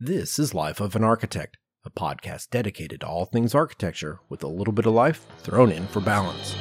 [0.00, 4.46] This is Life of an Architect, a podcast dedicated to all things architecture with a
[4.46, 6.54] little bit of life thrown in for balance.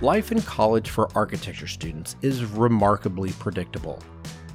[0.00, 4.00] Life in college for architecture students is remarkably predictable.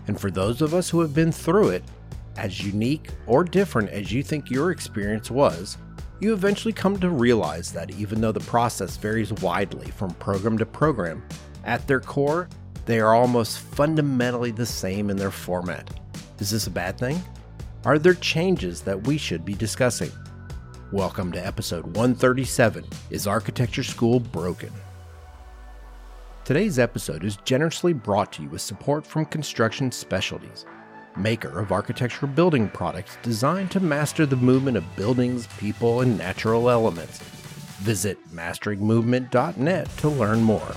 [0.07, 1.83] And for those of us who have been through it,
[2.37, 5.77] as unique or different as you think your experience was,
[6.21, 10.65] you eventually come to realize that even though the process varies widely from program to
[10.65, 11.21] program,
[11.65, 12.47] at their core,
[12.85, 15.89] they are almost fundamentally the same in their format.
[16.37, 17.23] Is this a bad thing?
[17.85, 20.11] Are there changes that we should be discussing?
[20.91, 24.73] Welcome to episode 137 Is Architecture School Broken?
[26.43, 30.65] Today's episode is generously brought to you with support from Construction Specialties,
[31.15, 36.69] maker of architectural building products designed to master the movement of buildings, people, and natural
[36.69, 37.19] elements.
[37.79, 40.75] Visit masteringmovement.net to learn more.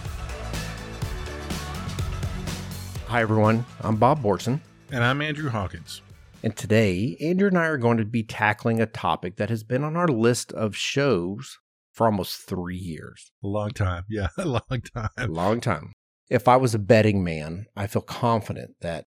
[3.09, 3.67] Hi, everyone.
[3.81, 4.61] I'm Bob Borson.
[4.91, 6.01] And I'm Andrew Hawkins.
[6.43, 9.85] And today, Andrew and I are going to be tackling a topic that has been
[9.85, 11.59] on our list of shows
[11.93, 13.31] for almost three years.
[13.45, 14.05] A long time.
[14.09, 15.11] Yeah, a long time.
[15.19, 15.93] A long time.
[16.31, 19.05] If I was a betting man, I feel confident that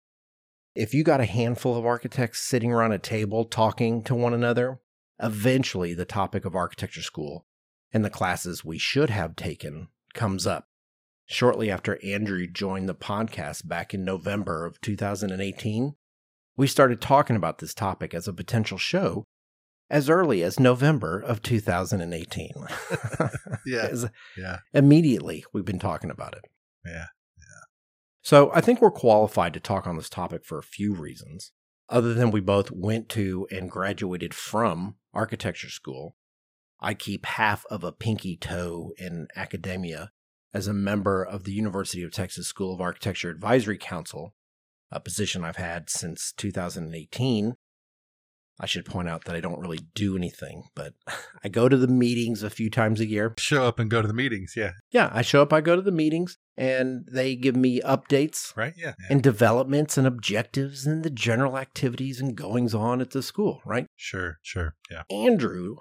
[0.74, 4.80] if you got a handful of architects sitting around a table talking to one another,
[5.22, 7.46] eventually the topic of architecture school
[7.90, 10.66] and the classes we should have taken comes up
[11.30, 15.94] shortly after Andrew joined the podcast back in November of 2018,
[16.56, 19.24] we started talking about this topic as a potential show
[19.88, 22.50] as early as November of 2018.
[23.66, 23.94] yeah.
[24.36, 24.58] yeah.
[24.74, 26.44] Immediately, we've been talking about it.
[26.84, 27.06] Yeah.
[27.38, 27.64] Yeah.
[28.22, 31.52] So I think we're qualified to talk on this topic for a few reasons.
[31.88, 36.16] Other than we both went to and graduated from architecture school,
[36.80, 40.10] I keep half of a pinky toe in academia
[40.52, 44.34] as a member of the University of Texas School of Architecture Advisory Council,
[44.90, 47.54] a position I've had since 2018.
[48.62, 50.92] I should point out that I don't really do anything, but
[51.44, 53.34] I go to the meetings a few times a year.
[53.38, 54.72] Show up and go to the meetings, yeah.
[54.90, 58.54] Yeah, I show up, I go to the meetings, and they give me updates.
[58.56, 58.92] Right, yeah.
[59.00, 59.06] yeah.
[59.08, 63.86] And developments and objectives and the general activities and goings on at the school, right?
[63.96, 65.04] Sure, sure, yeah.
[65.10, 65.76] Andrew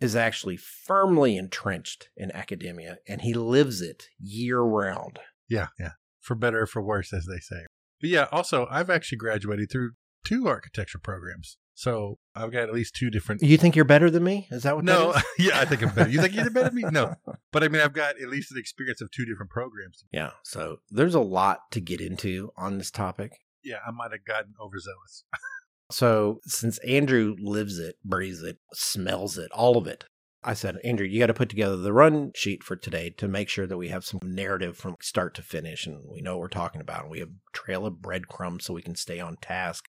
[0.00, 5.18] is actually firmly entrenched in academia and he lives it year round.
[5.48, 5.92] Yeah, yeah.
[6.20, 7.64] For better or for worse, as they say.
[8.00, 9.92] But yeah, also, I've actually graduated through
[10.24, 11.58] two architecture programs.
[11.74, 13.42] So I've got at least two different.
[13.42, 14.46] You think you're better than me?
[14.50, 14.84] Is that what?
[14.84, 16.10] No, yeah, I think I'm better.
[16.10, 16.84] You think you're better than me?
[16.90, 17.14] No,
[17.52, 20.04] but I mean, I've got at least an experience of two different programs.
[20.12, 23.32] Yeah, so there's a lot to get into on this topic.
[23.64, 25.24] Yeah, I might have gotten overzealous.
[25.90, 30.04] So, since Andrew lives it, breathes it, smells it, all of it,
[30.42, 33.48] I said, Andrew, you got to put together the run sheet for today to make
[33.50, 36.48] sure that we have some narrative from start to finish and we know what we're
[36.48, 37.02] talking about.
[37.02, 39.84] And we have trail of breadcrumbs so we can stay on task.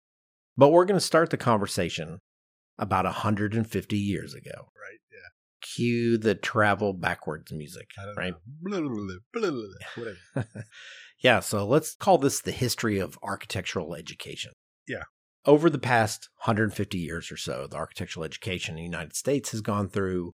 [0.57, 2.19] But we're going to start the conversation
[2.77, 4.51] about 150 years ago.
[4.51, 4.99] Right.
[5.09, 5.29] Yeah.
[5.61, 7.87] Cue the travel backwards music.
[8.17, 8.33] right.
[8.61, 10.43] Blah, blah, blah,
[11.23, 11.39] yeah.
[11.39, 14.51] So let's call this the history of architectural education.
[14.85, 15.03] Yeah.
[15.45, 19.61] Over the past 150 years or so, the architectural education in the United States has
[19.61, 20.33] gone through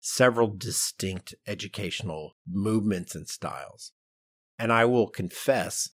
[0.00, 3.92] several distinct educational movements and styles.
[4.58, 5.90] And I will confess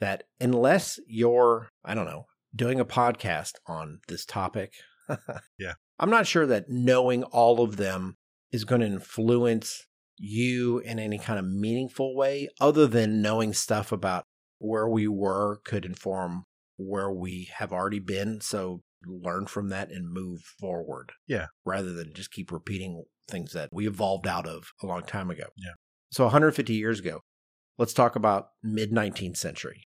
[0.00, 4.74] that unless you're, I don't know, doing a podcast on this topic,
[5.58, 5.74] yeah.
[5.98, 8.16] I'm not sure that knowing all of them
[8.52, 9.86] is going to influence
[10.18, 14.24] you in any kind of meaningful way other than knowing stuff about
[14.58, 16.44] where we were could inform
[16.78, 18.40] where we have already been.
[18.40, 21.12] So learn from that and move forward.
[21.26, 21.46] Yeah.
[21.66, 25.44] Rather than just keep repeating things that we evolved out of a long time ago.
[25.56, 25.72] Yeah.
[26.10, 27.20] So 150 years ago,
[27.76, 29.84] let's talk about mid 19th century.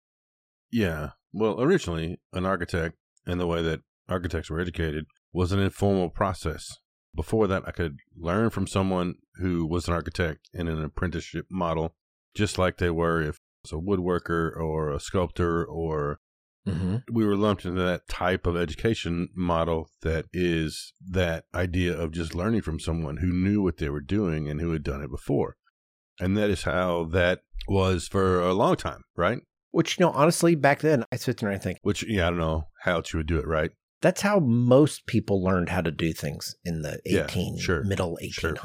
[0.72, 1.11] Yeah.
[1.31, 2.95] Well, originally, an architect
[3.25, 6.78] and the way that architects were educated was an informal process.
[7.16, 11.95] Before that, I could learn from someone who was an architect in an apprenticeship model,
[12.35, 16.19] just like they were if it was a woodworker or a sculptor or
[16.68, 16.97] Mm-hmm.
[17.12, 22.35] We were lumped into that type of education model that is that idea of just
[22.35, 25.56] learning from someone who knew what they were doing and who had done it before.
[26.20, 29.40] And that is how that was for a long time, right?
[29.72, 32.29] Which, you know, honestly, back then, I sit there and I think, which, yeah, I
[32.29, 33.72] don't know how else you would do it, right?
[34.02, 38.17] That's how most people learned how to do things in the 18, yeah, sure, middle
[38.22, 38.34] 1800s.
[38.34, 38.55] Sure.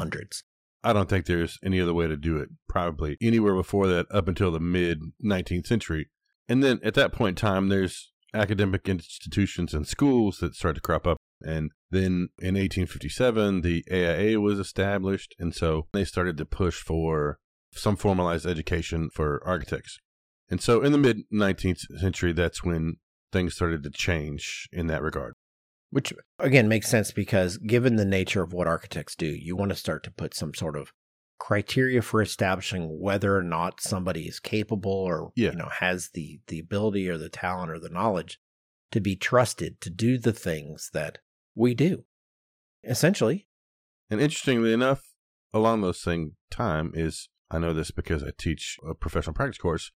[0.85, 2.51] I don't think there's any other way to do it.
[2.69, 6.09] Probably anywhere before that, up until the mid 19th century,
[6.49, 10.81] and then at that point in time, there's academic institutions and schools that start to
[10.81, 11.19] crop up.
[11.41, 15.35] And then in 1857, the AIA was established.
[15.39, 17.39] And so they started to push for
[17.73, 19.99] some formalized education for architects.
[20.51, 22.97] And so in the mid 19th century, that's when
[23.33, 25.35] things started to change in that regard.
[25.91, 29.77] Which again makes sense because given the nature of what architects do, you want to
[29.77, 30.93] start to put some sort of
[31.39, 35.51] criteria for establishing whether or not somebody is capable or Yeah.
[35.51, 38.41] you know has the the ability or the talent or the knowledge
[38.93, 41.19] to be trusted to do the things that
[41.55, 42.05] we do.
[42.85, 43.49] Essentially,
[44.11, 45.03] And interestingly enough,
[45.53, 49.91] along those same time is I know this because I teach a professional practice course,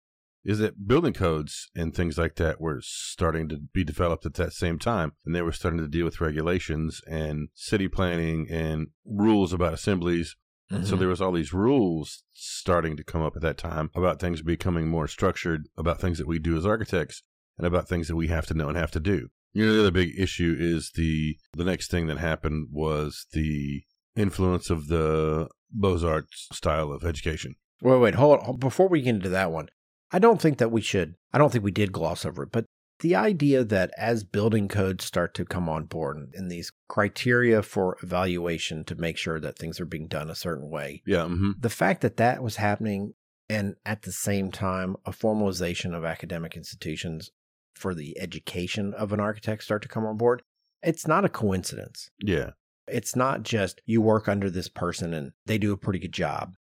[0.44, 4.54] is that building codes and things like that were starting to be developed at that
[4.54, 5.14] same time.
[5.26, 10.36] And they were starting to deal with regulations and city planning and rules about assemblies.
[10.70, 10.98] So mm-hmm.
[10.98, 14.90] there was all these rules starting to come up at that time about things becoming
[14.90, 17.24] more structured, about things that we do as architects,
[17.58, 19.30] and about things that we have to know and have to do.
[19.54, 23.84] You know, the other big issue is the the next thing that happened was the
[24.16, 27.56] influence of the Beaux-Arts style of education.
[27.82, 28.58] Wait, wait, hold on.
[28.58, 29.70] Before we get into that one,
[30.12, 32.66] I don't think that we should, I don't think we did gloss over it, but
[33.00, 37.98] the idea that as building codes start to come on board and these criteria for
[38.02, 41.70] evaluation to make sure that things are being done a certain way, Yeah, hmm the
[41.70, 43.14] fact that that was happening
[43.50, 47.32] and at the same time a formalization of academic institutions
[47.76, 50.42] for the education of an architect start to come on board,
[50.84, 52.10] it's not a coincidence.
[52.20, 52.52] yeah,
[52.88, 56.56] It's not just you work under this person and they do a pretty good job.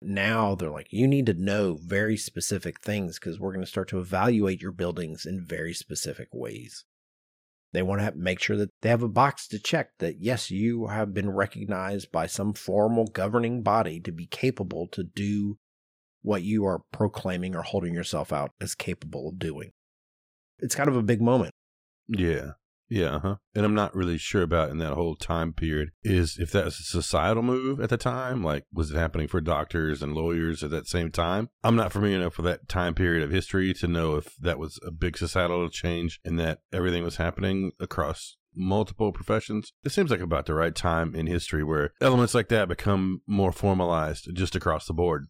[0.00, 3.88] Now they're like, you need to know very specific things because we're going to start
[3.88, 6.84] to evaluate your buildings in very specific ways.
[7.72, 10.86] They want to make sure that they have a box to check that, yes, you
[10.86, 15.58] have been recognized by some formal governing body to be capable to do
[16.22, 19.72] what you are proclaiming or holding yourself out as capable of doing.
[20.58, 21.54] It's kind of a big moment.
[22.08, 22.52] yeah,
[22.88, 23.16] yeah.
[23.16, 23.36] Uh-huh.
[23.54, 26.78] And I'm not really sure about in that whole time period is if that was
[26.78, 28.42] a societal move at the time.
[28.42, 31.50] Like, was it happening for doctors and lawyers at that same time?
[31.62, 34.78] I'm not familiar enough with that time period of history to know if that was
[34.86, 39.72] a big societal change and that everything was happening across multiple professions.
[39.84, 43.52] It seems like about the right time in history where elements like that become more
[43.52, 45.28] formalized just across the board.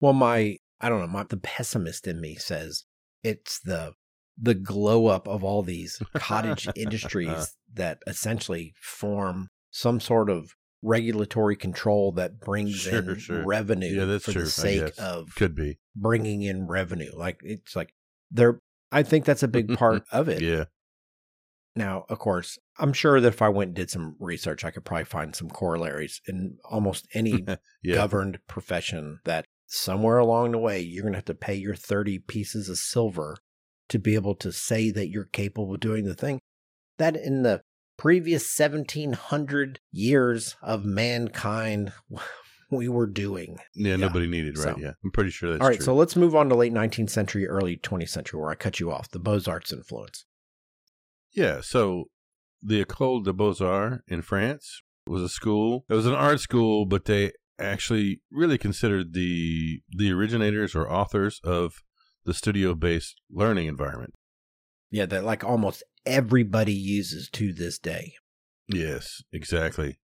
[0.00, 2.84] Well, my I don't know, my the pessimist in me says
[3.22, 3.92] it's the
[4.40, 7.46] the glow up of all these cottage industries uh-huh.
[7.74, 13.44] that essentially form some sort of regulatory control that brings Sure, in sure.
[13.46, 15.78] revenue Yeah, that's for true, the sake of Could be.
[15.94, 17.12] bringing in revenue.
[17.16, 17.94] Like it's like
[18.30, 18.58] they're
[18.90, 20.42] I think that's a big part of it.
[20.42, 20.64] Yeah.
[21.74, 24.84] Now, of course, I'm sure that if I went and did some research, I could
[24.84, 27.46] probably find some corollaries in almost any
[27.82, 27.94] Yeah.
[27.94, 32.18] governed profession that somewhere along the way you're going to have to pay your 30
[32.18, 33.38] pieces of silver
[33.92, 36.40] to be able to say that you're capable of doing the thing
[36.98, 37.62] that in the
[37.96, 41.92] previous 1700 years of mankind
[42.70, 43.58] we were doing.
[43.74, 43.96] Yeah, Yeah.
[43.96, 44.74] nobody needed, right?
[44.74, 44.92] So- yeah.
[45.04, 45.84] I'm pretty sure that's All right, true.
[45.84, 48.90] so let's move on to late 19th century, early 20th century where I cut you
[48.90, 50.24] off, the Beaux-Arts influence.
[51.32, 52.04] Yeah, so
[52.62, 55.84] the École des Beaux-Arts in France was a school.
[55.90, 61.40] It was an art school, but they actually really considered the the originators or authors
[61.44, 61.82] of
[62.24, 64.14] the studio-based learning environment.
[64.90, 68.14] Yeah, that like almost everybody uses to this day.
[68.68, 69.98] Yes, exactly.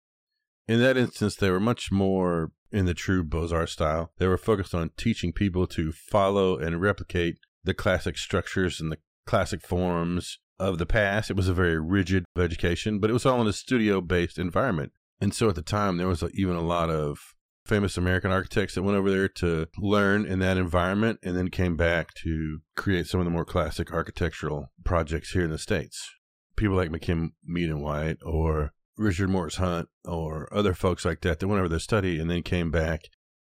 [0.69, 4.13] In that instance, they were much more in the true Beaux-Arts style.
[4.19, 8.99] They were focused on teaching people to follow and replicate the classic structures and the
[9.27, 11.31] classic forms of the past.
[11.31, 14.93] It was a very rigid education, but it was all in a studio-based environment.
[15.21, 17.35] And so at the time, there was a, even a lot of
[17.67, 21.77] famous American architects that went over there to learn in that environment and then came
[21.77, 26.17] back to create some of the more classic architectural projects here in the States
[26.57, 31.39] people like McKim Mead and White or Richard Morris Hunt or other folks like that
[31.39, 33.03] that went over to study and then came back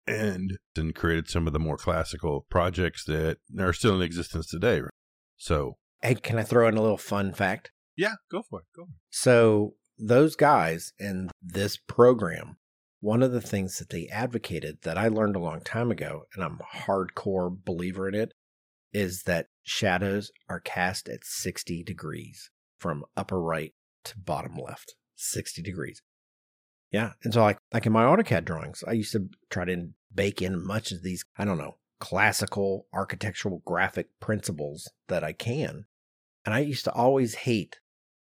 [0.08, 4.82] and then created some of the more classical projects that are still in existence today.
[5.38, 7.72] So Hey, can I throw in a little fun fact?
[7.96, 8.66] Yeah, go for it.
[8.76, 8.96] Go for it.
[9.10, 12.58] So, those guys in this program,
[13.06, 16.44] one of the things that they advocated that I learned a long time ago, and
[16.44, 18.34] I'm a hardcore believer in it,
[18.92, 23.74] is that shadows are cast at 60 degrees from upper right
[24.06, 24.96] to bottom left.
[25.18, 26.02] 60 degrees.
[26.92, 27.12] Yeah.
[27.24, 30.66] And so, like, like in my AutoCAD drawings, I used to try to bake in
[30.66, 35.86] much of these, I don't know, classical architectural graphic principles that I can.
[36.44, 37.82] And I used to always hate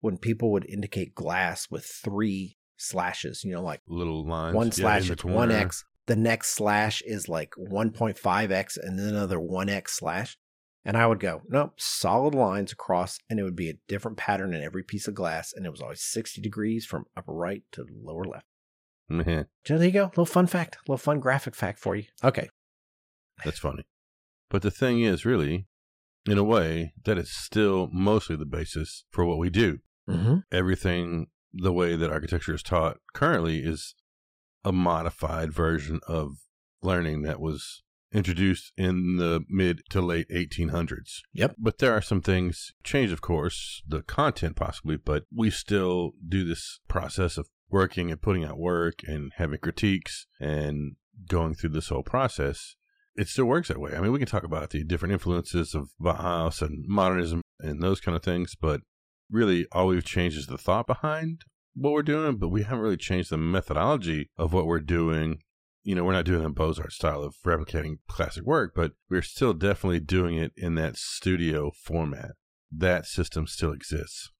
[0.00, 4.54] when people would indicate glass with three slashes, you know, like little lines.
[4.54, 5.50] one slash the one.
[5.52, 10.36] X, the next slash is like 1.5X, and then another 1X slash.
[10.84, 14.54] And I would go, nope, solid lines across, and it would be a different pattern
[14.54, 17.84] in every piece of glass, and it was always 60 degrees from upper right to
[18.02, 18.46] lower left.
[19.10, 19.46] Mhm.
[19.66, 20.04] So there you go.
[20.06, 22.04] little fun fact, little fun graphic fact for you.
[22.24, 22.48] Okay.
[23.44, 23.84] That's funny.
[24.48, 25.66] But the thing is, really,
[26.26, 29.80] in a way, that is still mostly the basis for what we do.
[30.08, 30.36] Mm-hmm.
[30.50, 33.94] Everything, the way that architecture is taught currently, is
[34.64, 36.36] a modified version of
[36.82, 41.20] learning that was introduced in the mid to late 1800s.
[41.32, 41.56] Yep.
[41.58, 46.44] But there are some things change, of course, the content possibly, but we still do
[46.44, 50.96] this process of working and putting out work and having critiques and
[51.28, 52.76] going through this whole process.
[53.16, 53.92] It still works that way.
[53.94, 58.00] I mean, we can talk about the different influences of Bauhaus and modernism and those
[58.00, 58.80] kind of things, but
[59.30, 61.42] really all we've changed is the thought behind
[61.74, 65.38] what we're doing, but we haven't really changed the methodology of what we're doing
[65.82, 69.54] you know, we're not doing a Beaux-Arts style of replicating classic work, but we're still
[69.54, 72.32] definitely doing it in that studio format.
[72.70, 74.30] That system still exists.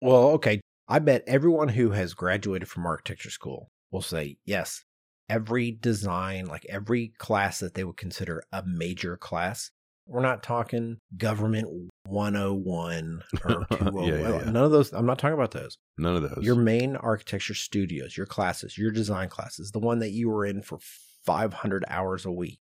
[0.00, 0.60] Well, okay.
[0.86, 4.84] I bet everyone who has graduated from architecture school will say, yes,
[5.28, 9.70] every design, like every class that they would consider a major class,
[10.08, 11.68] we're not talking government
[12.06, 14.04] 101 or 201.
[14.08, 14.50] Yeah, yeah, oh yeah.
[14.50, 14.92] None of those.
[14.92, 15.78] I'm not talking about those.
[15.98, 16.38] None of those.
[16.42, 20.62] Your main architecture studios, your classes, your design classes, the one that you were in
[20.62, 20.78] for
[21.24, 22.58] 500 hours a week,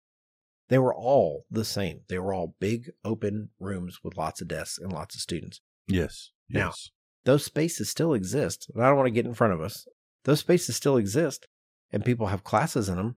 [0.69, 2.01] they were all the same.
[2.09, 5.61] They were all big open rooms with lots of desks and lots of students.
[5.87, 6.31] yes.
[6.49, 6.89] Now- Yes.
[7.25, 8.69] Those spaces still exist.
[8.73, 9.85] And I don't want to get in front of us.
[10.23, 11.45] Those spaces still exist
[11.91, 13.17] and people have classes in them.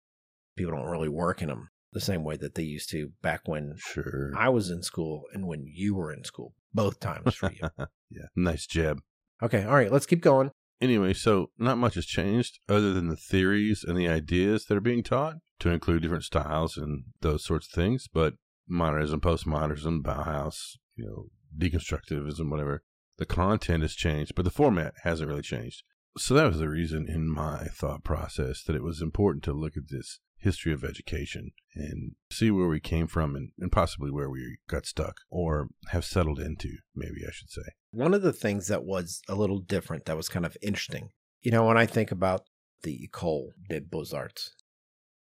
[0.56, 3.74] People don't really work in them the same way that they used to back when
[3.78, 4.32] Sure.
[4.36, 6.54] I was in school and when you were in school.
[6.74, 7.68] Both times for you.
[8.10, 8.26] yeah.
[8.36, 9.00] Nice jab.
[9.42, 9.64] okay.
[9.64, 9.90] All right.
[9.90, 10.50] Let's keep going.
[10.80, 14.80] Anyway, so not much has changed other than the theories and the ideas that are
[14.82, 18.06] being taught to include different styles and those sorts of things.
[18.12, 18.34] But
[18.68, 21.24] modernism, postmodernism, Bauhaus, you know,
[21.58, 22.82] deconstructivism, whatever,
[23.16, 25.82] the content has changed, but the format hasn't really changed.
[26.16, 29.76] So that was the reason in my thought process that it was important to look
[29.76, 34.30] at this history of education and see where we came from and, and possibly where
[34.30, 37.62] we got stuck or have settled into, maybe I should say.
[37.90, 41.10] One of the things that was a little different that was kind of interesting,
[41.42, 42.42] you know, when I think about
[42.82, 44.54] the École des Beaux-Arts,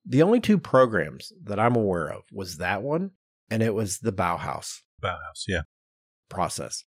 [0.05, 3.13] the only two programs that I'm aware of was that one
[3.51, 5.63] and it was the Bauhaus Bauhaus, yeah.
[6.29, 6.85] process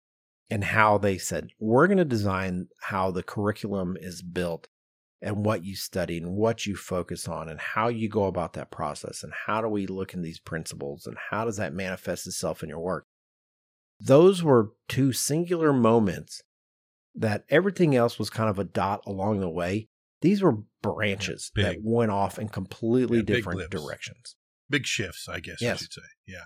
[0.51, 4.69] and how they said, we're going to design how the curriculum is built
[5.25, 8.71] and what you study and what you focus on and how you go about that
[8.71, 12.63] process and how do we look in these principles and how does that manifest itself
[12.63, 13.07] in your work.
[13.99, 16.43] Those were two singular moments
[17.15, 19.89] that everything else was kind of a dot along the way.
[20.21, 23.71] These were branches Yeah, that went off in completely Yeah, different lips.
[23.71, 24.37] directions.
[24.69, 25.79] Big shifts, I guess Yes.
[25.79, 26.03] I should say.
[26.27, 26.45] Yeah.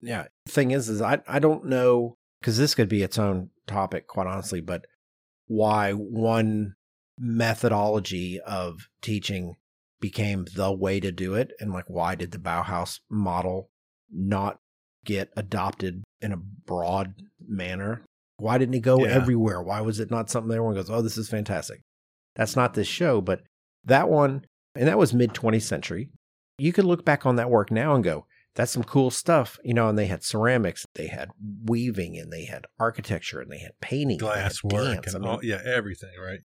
[0.00, 0.26] Yeah.
[0.46, 4.26] Thing is, is I, I don't know, because this could be its own topic, quite
[4.28, 4.86] honestly, but
[5.46, 6.74] why one
[7.18, 9.54] methodology of teaching
[10.00, 11.52] became the way to do it.
[11.60, 13.70] And like, why did the Bauhaus model
[14.12, 14.58] not
[15.04, 18.02] get adopted in a broad manner?
[18.38, 19.12] Why didn't it go Yeah.
[19.12, 19.62] everywhere?
[19.62, 21.80] Why was it not something that everyone goes, oh, this is fantastic?
[22.36, 23.42] That's not this show, but
[23.84, 24.44] that one,
[24.74, 26.10] and that was mid 20th century.
[26.58, 29.74] You could look back on that work now and go, that's some cool stuff, you
[29.74, 29.88] know.
[29.88, 31.30] And they had ceramics, they had
[31.64, 35.14] weaving, and they had architecture, and they had painting, and they had Glass work dance.
[35.14, 36.38] and I mean, all, yeah, everything, right?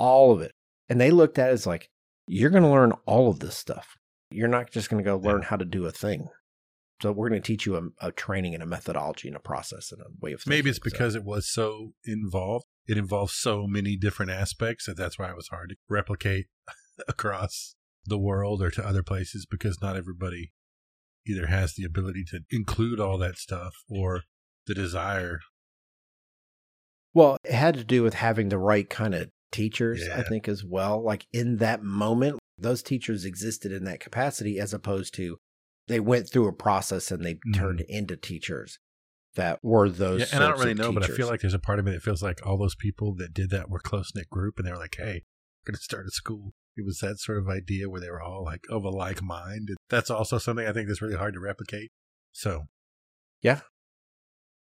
[0.00, 0.52] All of it.
[0.88, 1.88] And they looked at it as like,
[2.26, 3.96] you're going to learn all of this stuff.
[4.30, 6.28] You're not just going to go learn how to do a thing.
[7.02, 9.90] So we're going to teach you a, a training and a methodology and a process
[9.92, 10.58] and a way of thinking.
[10.58, 12.64] Maybe it's So- because it was so involved.
[12.86, 16.46] It involves so many different aspects that that's why it was hard to replicate
[17.08, 20.50] across the world or to other places because not everybody
[21.26, 24.22] either has the ability to include all that stuff or
[24.66, 25.40] the desire.
[27.14, 30.64] Well, it had to do with having the right kind of teachers, I think, as
[30.64, 31.02] well.
[31.02, 35.38] Like in that moment, those teachers existed in that capacity as opposed to
[35.88, 37.54] they went through a process and they Mhm.
[37.54, 38.78] turned into teachers
[39.34, 40.20] that were those.
[40.20, 41.92] Yeah, and I don't really know, but I feel like there's a part of me
[41.92, 44.72] that feels like all those people that did that were close knit group, and they
[44.72, 45.24] were like, "Hey,
[45.64, 48.22] we're going to start a school." It was that sort of idea where they were
[48.22, 49.70] all like of a like mind.
[49.88, 51.90] That's also something I think that's really hard to replicate.
[52.32, 52.66] So
[53.42, 53.62] yeah.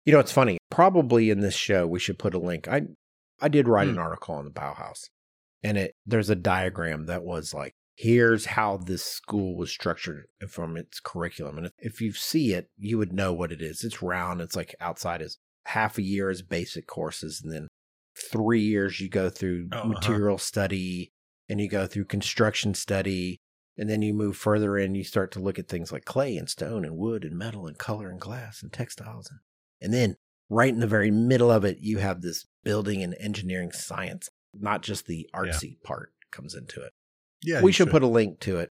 [0.04, 0.58] You know, it's funny.
[0.70, 2.68] Probably in this show, we should put a link.
[2.68, 2.82] I
[3.44, 4.00] I did write an Hmm.
[4.00, 5.10] article on the Bauhaus,
[5.62, 10.76] and it there's a diagram that was like, here's how this school was structured from
[10.76, 11.58] its curriculum.
[11.58, 13.84] And if, if you see it, you would know what it is.
[13.84, 14.40] It's round.
[14.40, 17.68] It's like outside is half a year is basic courses, and then
[18.16, 19.88] three years you go through Oh, uh-huh.
[19.88, 21.12] material study,
[21.48, 23.38] and you go through construction study.
[23.76, 26.48] And then you move further in, you start to look at things like clay and
[26.48, 29.40] stone and wood and metal and color and glass and textiles and
[29.82, 30.16] and then
[30.48, 34.82] right in the very middle of it, you have this building and engineering science, not
[34.82, 36.92] just the artsy part comes into it.
[37.42, 38.70] yeah, we should, put a link to it.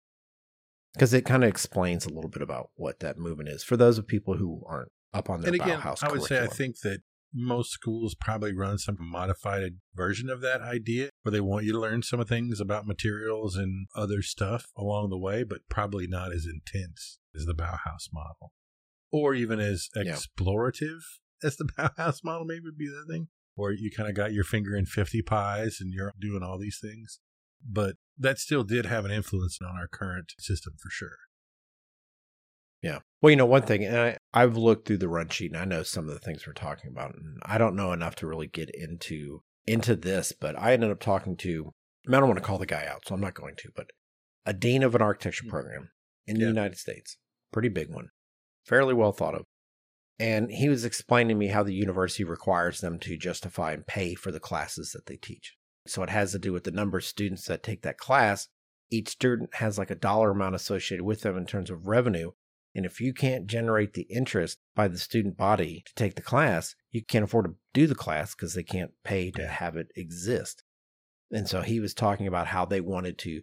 [0.93, 3.97] because it kind of explains a little bit about what that movement is for those
[3.97, 6.79] of people who aren't up on their and again, Bauhaus I would say I think
[6.81, 6.99] that
[7.35, 11.79] most schools probably run some modified version of that idea where they want you to
[11.79, 16.31] learn some of things about materials and other stuff along the way, but probably not
[16.31, 18.51] as intense as the Bauhaus model.
[19.11, 20.13] Or even as Yeah.
[20.15, 21.01] explorative
[21.43, 23.27] as the Bauhaus model maybe would be the thing.
[23.55, 26.79] Or you kind of got your finger in 50 pies and you're doing all these
[26.81, 27.19] things.
[27.65, 31.17] But that still did have an influence on our current system for sure.
[32.81, 32.99] Yeah.
[33.21, 35.65] Well, you know, one thing, and I, I've looked through the run sheet and I
[35.65, 38.47] know some of the things we're talking about, and I don't know enough to really
[38.47, 41.71] get into into this, but I ended up talking to
[42.07, 43.91] I don't want to call the guy out, so I'm not going to, but
[44.45, 45.51] a dean of an architecture hmm.
[45.51, 45.89] program
[46.27, 46.49] in the Yeah.
[46.49, 47.17] United States,
[47.53, 48.09] pretty big one,
[48.65, 49.45] fairly well thought of.
[50.19, 54.13] And he was explaining to me how the university requires them to justify and pay
[54.13, 55.55] for the classes that they teach.
[55.87, 58.47] So it has to do with the number of students that take that class.
[58.89, 62.31] Each student has like a dollar amount associated with them in terms of revenue.
[62.75, 66.75] And if you can't generate the interest by the student body to take the class,
[66.91, 70.63] you can't afford to do the class because they can't pay to have it exist.
[71.31, 73.41] And so he was talking about how they wanted to,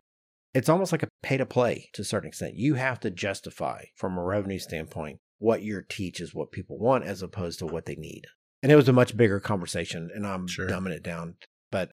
[0.54, 2.54] it's almost like a pay to play to a certain extent.
[2.54, 7.02] You have to justify from a revenue standpoint what your teach is what people want
[7.04, 8.26] as opposed to what they need.
[8.62, 10.68] And it was a much bigger conversation, and I'm Sure.
[10.68, 11.34] dumbing it down.
[11.72, 11.90] But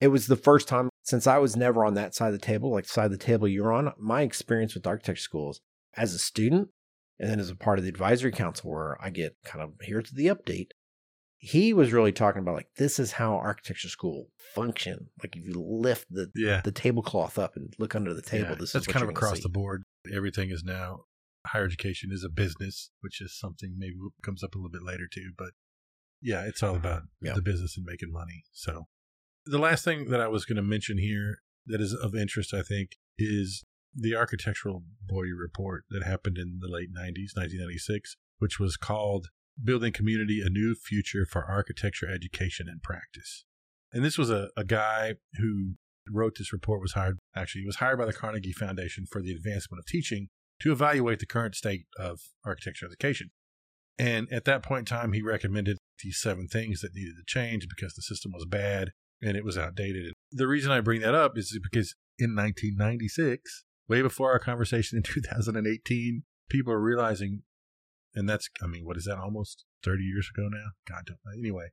[0.00, 2.70] it was the first time since I was never on that side of the table,
[2.72, 3.92] like the side of the table you're on.
[3.98, 5.60] My experience with architecture schools
[5.96, 6.68] as a student
[7.18, 10.10] and then as a part of the advisory council where I get kind of here's
[10.10, 10.68] the update.
[11.38, 15.08] He was really talking about like this is how architecture school function.
[15.22, 16.60] Like if you lift the Yeah.
[16.62, 19.48] the tablecloth up and look under the table, Yeah, this that's kind of across the
[19.48, 19.84] board.
[20.12, 21.04] Everything is now
[21.46, 25.08] higher education is a business, which is something maybe comes up a little bit later
[25.10, 25.32] too.
[25.36, 25.50] But
[26.20, 26.86] yeah, it's all mm-hmm.
[26.86, 27.34] about Yeah.
[27.34, 28.44] the business and making money.
[28.52, 28.86] So
[29.46, 32.62] the last thing that I was going to mention here that is of interest, I
[32.62, 38.76] think, is the architectural Boyer report that happened in the late 90s, 1996, which was
[38.76, 39.28] called
[39.62, 43.44] Building Community A New Future for Architecture Education and Practice.
[43.92, 45.74] And this was a, a guy who
[46.08, 49.32] wrote this report was hired actually he was hired by the Carnegie Foundation for the
[49.32, 50.28] Advancement of Teaching
[50.60, 53.30] to evaluate the current state of architecture education.
[53.98, 57.66] And at that point in time, he recommended these seven things that needed to change
[57.68, 58.92] because the system was bad
[59.22, 60.14] and it was outdated.
[60.32, 65.02] The reason I bring that up is because in 1996, way before our conversation in
[65.02, 67.42] 2018, people are realizing,
[68.14, 70.70] and that's, I mean, what is that, almost 30 years ago now?
[70.88, 71.38] God, don't.
[71.38, 71.68] Anyway,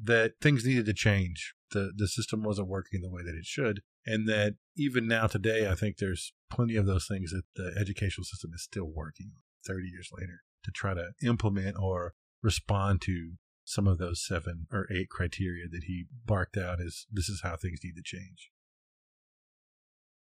[0.00, 1.54] that things needed to change.
[1.72, 3.80] The, the system wasn't working the way that it should.
[4.04, 8.24] And that even now, today, I think there's plenty of those things that the educational
[8.24, 9.32] system is still working
[9.66, 13.34] 30 years later to try to implement or respond to
[13.64, 17.56] some of those seven or eight criteria that he barked out as this is how
[17.56, 18.50] things need to change.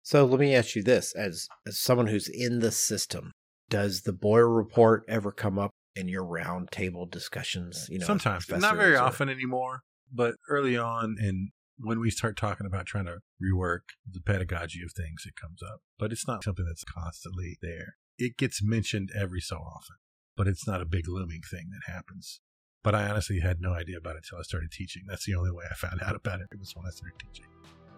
[0.02, 3.32] So let me ask you this: as as someone who's in the system,
[3.68, 7.88] does the Boyer report ever come up in your roundtable discussions?
[7.90, 9.80] You know, Sometimes, not very or- often anymore,
[10.12, 14.92] but early on, and when we start talking about trying to rework the pedagogy of
[14.92, 15.80] things, it comes up.
[15.98, 17.96] But it's not something that's constantly there.
[18.18, 19.96] It gets mentioned every so often,
[20.36, 22.40] but it's not a big looming thing that happens.
[22.82, 25.02] But I honestly had no idea about it until I started teaching.
[25.08, 26.46] That's the only way I found out about it.
[26.52, 27.46] It was when I started teaching.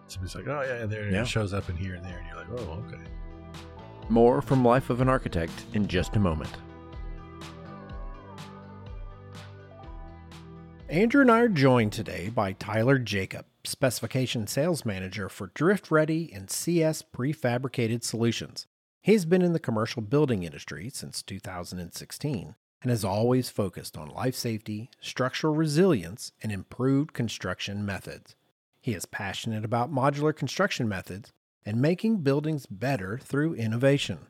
[0.07, 1.21] Somebody's like, "Oh yeah, there Yeah.
[1.21, 3.03] it shows up in here and there," and you're like, "Oh, okay."
[4.09, 6.49] More from Life of an Architect in just a moment.
[10.89, 16.31] Andrew and I are joined today by Tyler Jacob, Specification Sales Manager for Drift Ready
[16.33, 18.65] and CS Prefabricated Solutions.
[18.99, 24.33] He's been in the commercial building industry since 2016 and has always focused on life
[24.33, 28.35] safety, structural resilience, and improved construction methods.
[28.81, 31.31] He is passionate about modular construction methods
[31.63, 34.27] and making buildings better through innovation.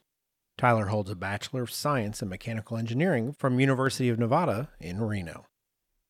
[0.58, 5.46] Tyler holds a Bachelor of Science in Mechanical Engineering from University of Nevada in Reno.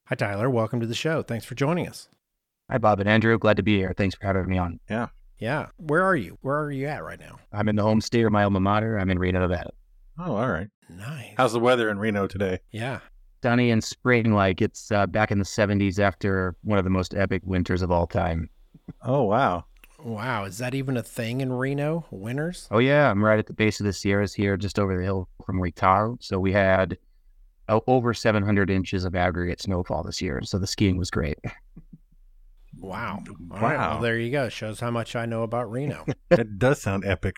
[0.08, 1.22] Hi Tyler, welcome to the show.
[1.22, 2.10] Thanks for joining us.
[2.70, 3.38] Hi, Bob and Andrew.
[3.38, 3.94] Glad to be here.
[3.98, 4.80] Thanks for having me on.
[4.90, 5.08] Yeah,
[5.40, 5.68] Yeah.
[5.78, 6.38] where are you?
[6.42, 7.40] Where are you at right now?
[7.52, 8.98] I'm in the home state of my alma mater.
[9.00, 9.72] I'm in Reno, Nevada.
[10.20, 10.68] Oh, all right.
[10.90, 11.34] Nice.
[11.38, 12.60] How's the weather in Reno today?
[12.72, 13.00] yeah.
[13.42, 14.62] Sunny and spring like.
[14.62, 18.06] It's uh, back in the 70s after one of the most epic winters of all
[18.06, 18.50] time.
[19.02, 19.64] Oh, wow.
[20.04, 22.06] Wow, is that even a thing in Reno?
[22.12, 22.68] Winters?
[22.70, 23.10] Oh, yeah.
[23.10, 26.22] I'm right at the base of the Sierras here, just over the hill from Waitaro.
[26.22, 26.98] So we had
[27.70, 30.42] uh, over 700 inches of aggregate snowfall this year.
[30.44, 31.38] So the skiing was great.
[32.80, 33.24] Wow.
[33.52, 33.92] All right, Wow.
[33.94, 34.50] well, there you go.
[34.50, 36.06] Shows how much I know about Reno.
[36.30, 37.38] That does sound epic.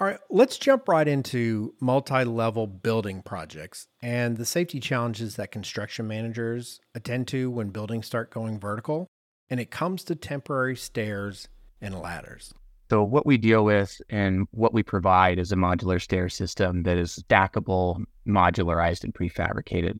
[0.00, 5.52] All right, let's jump right into multi level building projects and the safety challenges that
[5.52, 9.06] construction managers attend to when buildings start going vertical.
[9.48, 11.48] And it comes to temporary stairs
[11.80, 12.52] and ladders.
[12.90, 16.96] So, what we deal with and what we provide is a modular stair system that
[16.98, 19.98] is stackable, modularized, and prefabricated.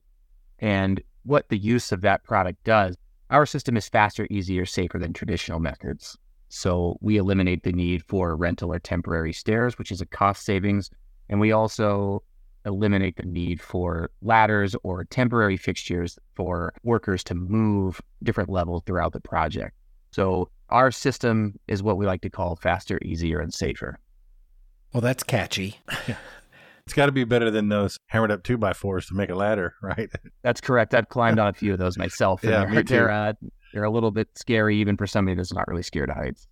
[0.59, 2.97] And what the use of that product does,
[3.35, 6.17] our system is faster, easier, safer than traditional methods.
[6.47, 10.89] So, we eliminate the need for rental or temporary stairs, which is a cost savings.
[11.27, 12.23] And we also
[12.65, 19.11] eliminate the need for ladders or temporary fixtures for workers to move different levels throughout
[19.11, 19.75] the project.
[20.11, 23.99] So our system is what we like to call faster, easier, and safer.
[24.93, 25.81] Well, that's catchy.
[26.85, 29.35] It's got to be better than those hammered up two by fours to make a
[29.35, 30.09] ladder, right?
[30.43, 30.93] That's correct.
[30.93, 32.43] I've climbed on a few of those myself.
[32.43, 32.83] And Yeah, they're, me too.
[32.93, 33.33] They're, uh,
[33.73, 36.47] they're a little bit scary, even for somebody that's not really scared of heights.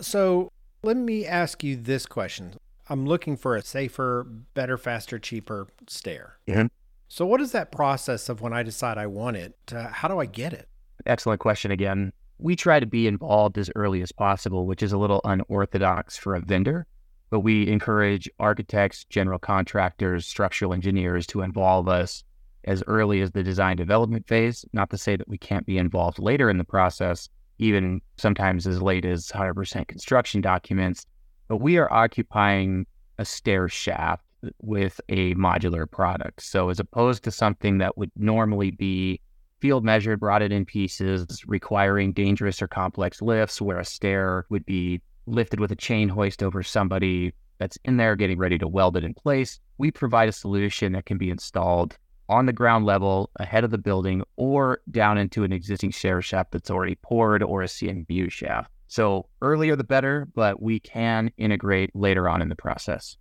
[0.00, 0.50] So
[0.82, 2.54] let me ask you this question.
[2.88, 6.38] I'm looking for a safer, better, faster, cheaper stair.
[6.48, 6.68] Mhm.
[7.08, 9.54] So what is that process of when I decide I want it?
[9.72, 10.68] Uh, how do I get it?
[11.06, 12.12] Excellent question again.
[12.38, 16.34] We try to be involved as early as possible, which is a little unorthodox for
[16.34, 16.86] a vendor,
[17.30, 22.24] but we encourage architects, general contractors, structural engineers to involve us
[22.64, 24.64] as early as the design development phase.
[24.72, 28.82] Not to say that we can't be involved later in the process, even sometimes as
[28.82, 31.06] late as 100% construction documents,
[31.48, 32.86] but we are occupying
[33.18, 34.24] a stair shaft
[34.60, 36.42] with a modular product.
[36.42, 39.20] So as opposed to something that would normally be
[39.60, 44.66] field measured, brought it in pieces, requiring dangerous or complex lifts, where a stair would
[44.66, 48.96] be lifted with a chain hoist over somebody that's in there getting ready to weld
[48.96, 49.60] it in place.
[49.78, 51.96] We provide a solution that can be installed
[52.28, 56.52] on the ground level ahead of the building or down into an existing stair shaft
[56.52, 58.70] that's already poured or a CMU shaft.
[58.88, 63.16] So earlier the better, but we can integrate later on in the process.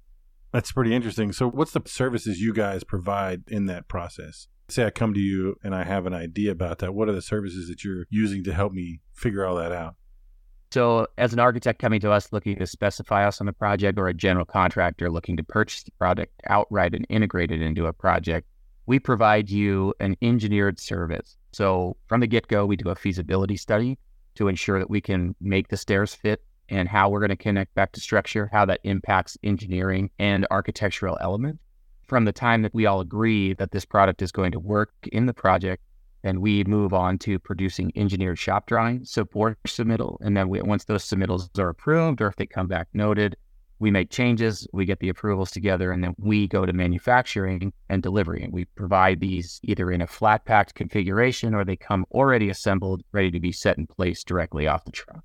[0.51, 1.33] That's pretty interesting.
[1.33, 4.47] So, what's the services you guys provide in that process?
[4.69, 6.95] Say I come to you and I have an idea about that.
[6.95, 9.95] What are the services that you're using to help me figure all that out?
[10.75, 14.09] So, as an architect coming to us looking to specify us on the project, or
[14.09, 18.45] a general contractor looking to purchase the product outright and integrate it into a project,
[18.85, 21.37] we provide you an engineered service.
[21.53, 23.97] So, from the get go, we do a feasibility study
[24.33, 27.73] to ensure that we can make the stairs fit and how we're going to connect
[27.73, 31.63] back to structure, how that impacts engineering and architectural elements.
[32.03, 35.25] From the time that we all agree that this product is going to work in
[35.25, 35.81] the project,
[36.25, 40.61] and we move on to producing engineered shop drawings so for submittal and then we,
[40.61, 43.37] once those submittals are approved or if they come back noted
[43.79, 48.01] we make changes we get the approvals together and then we go to manufacturing and
[48.01, 52.49] delivery and we provide these either in a flat packed configuration or they come already
[52.49, 55.23] assembled ready to be set in place directly off the truck.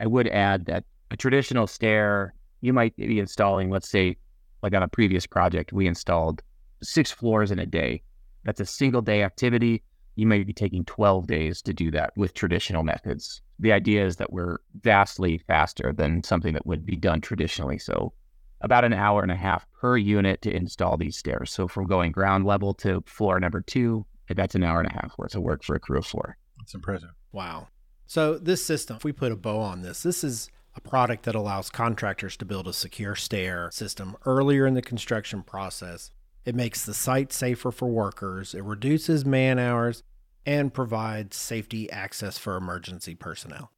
[0.00, 4.16] I would add that a traditional stair you might be installing let's say
[4.62, 6.42] like on a previous project we installed
[6.82, 8.02] six floors in a day.
[8.44, 9.82] That's a single day activity
[10.14, 13.40] you may be taking 12 days to do that with traditional methods.
[13.58, 17.78] The idea is that we're vastly faster than something that would be done traditionally.
[17.78, 18.12] So,
[18.60, 21.50] about an hour and a half per unit to install these stairs.
[21.50, 25.14] So, from going ground level to floor number two, that's an hour and a half
[25.18, 26.36] worth of work for a crew of four.
[26.58, 27.10] That's impressive.
[27.32, 27.68] Wow.
[28.06, 31.34] So this system, if we put a bow on this, this is a product that
[31.34, 36.10] allows contractors to build a secure stair system earlier in the construction process.
[36.44, 40.02] It makes the site safer for workers, it reduces man hours,
[40.44, 43.70] and provides safety access for emergency personnel.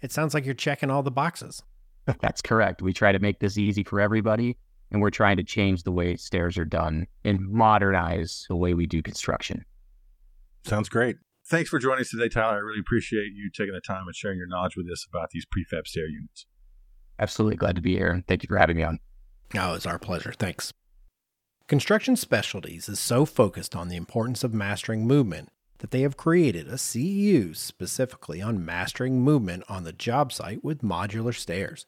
[0.00, 1.62] It sounds like you're checking all the boxes.
[2.20, 2.82] That's correct.
[2.82, 4.56] We try to make this easy for everybody,
[4.92, 8.86] and we're trying to change the way stairs are done and modernize the way we
[8.86, 9.64] do construction.
[10.64, 11.16] Sounds great.
[11.48, 12.56] Thanks for joining us today, Tyler.
[12.56, 15.46] I really appreciate you taking the time and sharing your knowledge with us about these
[15.46, 16.46] prefab stair units.
[17.18, 18.98] Absolutely glad to be here, and thank you for having me on.
[19.56, 20.32] Oh, it's our pleasure.
[20.32, 20.72] Thanks.
[21.68, 25.48] Construction Specialties is so focused on the importance of mastering movement
[25.78, 30.82] that they have created a CEU specifically on mastering movement on the job site with
[30.82, 31.84] modular stairs.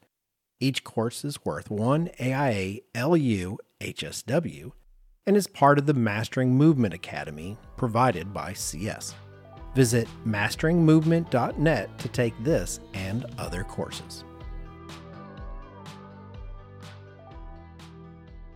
[0.59, 4.73] Each course is worth one AIA LU HSW
[5.25, 9.15] and is part of the Mastering Movement Academy provided by CS.
[9.77, 14.25] Visit masteringmovement.net to take this and other courses.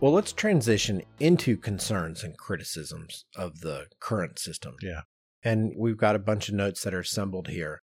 [0.03, 4.75] Well, let's transition into concerns and criticisms of the current system.
[4.81, 5.03] Yeah.
[5.41, 7.81] And we've got a bunch of notes that are assembled here.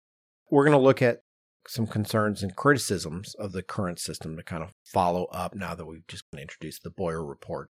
[0.51, 1.21] We're going to look at
[1.67, 5.87] some concerns and criticisms of the current system to kind of follow up now that
[5.87, 7.71] we've just introduced the Boyer report.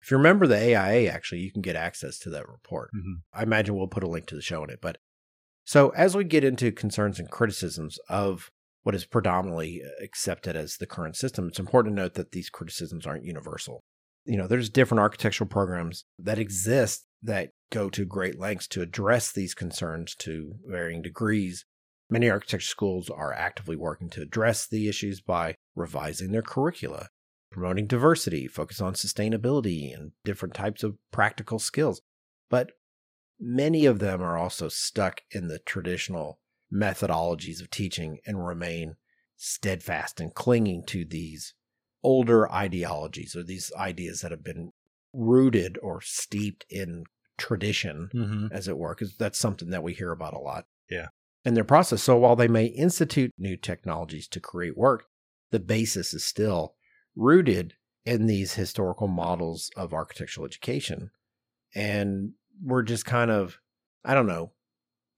[0.00, 2.88] If you remember the AIA, actually, you can get access to that report.
[2.96, 3.20] Mhm.
[3.34, 4.80] I imagine we'll put a link to the show in it.
[4.80, 4.96] But
[5.66, 8.50] so as we get into concerns and criticisms of
[8.82, 12.50] what is predominantly uh, accepted as the current system, it's important to note that these
[12.50, 13.82] criticisms aren't universal.
[14.24, 19.32] You know, there's different architectural programs that exist that go to great lengths to address
[19.32, 21.64] these concerns to varying degrees.
[22.10, 27.08] Many architecture schools are actively working to address the issues by revising their curricula,
[27.50, 32.02] promoting diversity, focus on sustainability and different types of practical skills.
[32.50, 32.72] But
[33.40, 36.38] many of them are also stuck in the traditional
[36.72, 38.94] methodologies of teaching and remain
[39.36, 41.54] steadfast and clinging to these
[42.02, 44.72] older ideologies or these ideas that have been
[45.12, 47.04] rooted or steeped in
[47.38, 48.46] tradition, Mm-hmm.
[48.52, 50.64] as it were, because that's something that we hear about a lot.
[50.88, 51.08] Yeah.
[51.44, 52.02] In their process.
[52.02, 55.06] So while they may institute new technologies to create work,
[55.50, 56.74] the basis is still
[57.16, 61.10] rooted in these historical models of architectural education.
[61.74, 62.32] And
[62.62, 63.58] we're just kind of,
[64.04, 64.52] I don't know,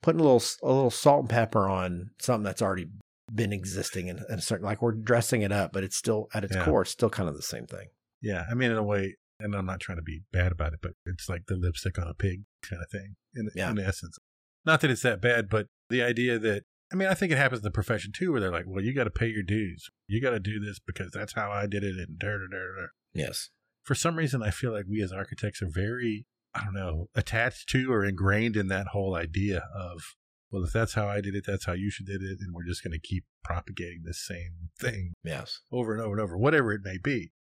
[0.04, 2.86] putting a little a little salt and pepper on something that's already
[3.34, 6.44] been existing in, in a certain like we're dressing it up, but it's still at
[6.44, 6.66] its Yeah.
[6.66, 7.88] core, it's still kind of the same thing.
[8.20, 10.80] Yeah, I mean, in a way, and I'm not trying to be bad about it,
[10.82, 13.16] but it's like the lipstick on a pig kind of thing.
[13.34, 13.70] In, Yeah.
[13.70, 14.18] in essence,
[14.66, 17.60] not that it's that bad, but the idea that I mean, I think it happens
[17.60, 19.88] in the profession too, where they're like, "Well, you got to pay your dues.
[20.06, 22.58] You got to do this because that's how I did it." And da da da
[22.82, 22.86] da.
[23.14, 23.48] Yes.
[23.82, 27.68] For some reason, I feel like we as architects are very, I don't know, attached
[27.70, 30.14] to or ingrained in that whole idea of,
[30.50, 32.66] well, if that's how I did it, that's how you should did it, and we're
[32.66, 35.60] just going to keep propagating this same thing Yes.
[35.72, 37.32] over and over and over, whatever it may be.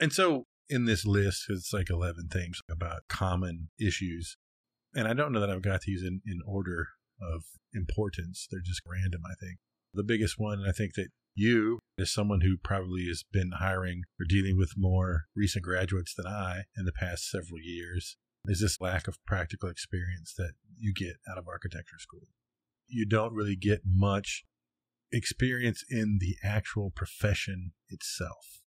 [0.00, 4.36] And so in this list, it's like 11 things about common issues.
[4.94, 6.88] And I don't know that I've got these in, in order
[7.20, 8.48] of importance.
[8.50, 9.58] They're just random, I think.
[9.94, 14.02] The biggest one, and I think that you, as someone who probably has been hiring
[14.18, 18.80] or dealing with more recent graduates than I in the past several years, is this
[18.80, 22.28] lack of practical experience that you get out of architecture school.
[22.88, 24.44] You don't really get much
[25.12, 28.62] experience in the actual profession itself.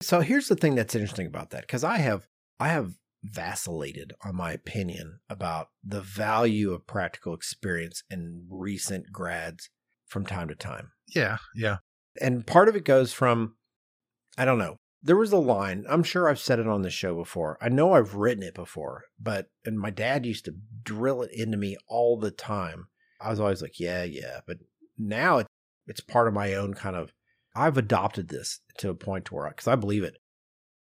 [0.00, 2.26] So here's the thing that's interesting about that because I have
[2.60, 9.70] I have vacillated on my opinion about the value of practical experience in recent grads
[10.06, 10.90] from time to time.
[11.14, 11.78] Yeah, yeah.
[12.20, 13.56] And part of it goes from
[14.36, 14.76] I don't know.
[15.02, 17.58] There was a line, I'm sure I've said it on the show before.
[17.60, 21.56] I know I've written it before, but and my dad used to drill it into
[21.56, 22.86] me all the time.
[23.20, 24.58] I was always like, yeah, yeah, but
[24.96, 25.46] now it,
[25.86, 27.12] it's part of my own kind of
[27.54, 30.18] I've adopted this to a point to where because I believe it.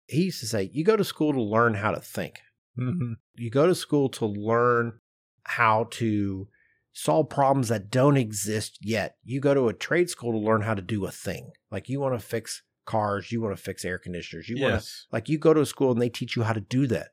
[0.07, 2.41] He used to say, "You go to school to learn how to think.
[2.79, 3.15] Mm-hmm.
[3.35, 5.01] You go to school to learn
[5.45, 6.49] how to
[6.93, 9.17] solve problems that don't exist yet.
[9.25, 11.53] You go to a trade school to learn how to do a thing.
[11.71, 14.89] Like you want to fix cars, you want to fix air conditioners, you want to
[15.13, 17.09] like you go to a school and they teach you how to do that.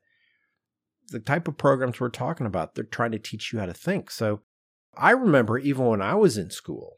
[1.08, 4.10] The type of programs we're talking about, they're trying to teach you how to think.
[4.10, 4.42] So
[4.96, 6.94] I remember even when I was in school,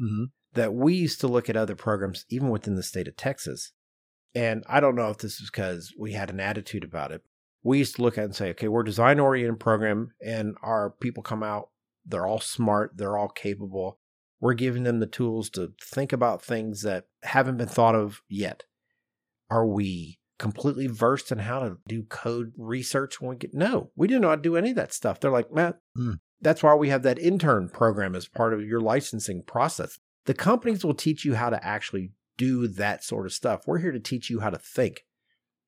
[0.00, 0.26] Mm-hmm.
[0.54, 3.72] that we used to look at other programs, even within the state of Texas.
[4.32, 7.22] And I don't know if this is because we had an attitude about it.
[7.64, 10.90] We used to look at and say, okay, we're a design oriented program and our
[11.00, 11.70] people come out,
[12.06, 13.98] they're all smart, they're all capable.
[14.40, 18.64] We're giving them the tools to think about things that haven't been thought of yet.
[19.50, 24.06] Are we completely versed in how to do code research when we get no, we
[24.06, 25.18] do not know how to do any of that stuff.
[25.18, 26.14] They're like, Matt, Hmm.
[26.40, 29.98] that's why we have that intern program as part of your licensing process.
[30.26, 33.62] The companies will teach you how to actually do that sort of stuff.
[33.66, 35.04] We're here to teach you how to think.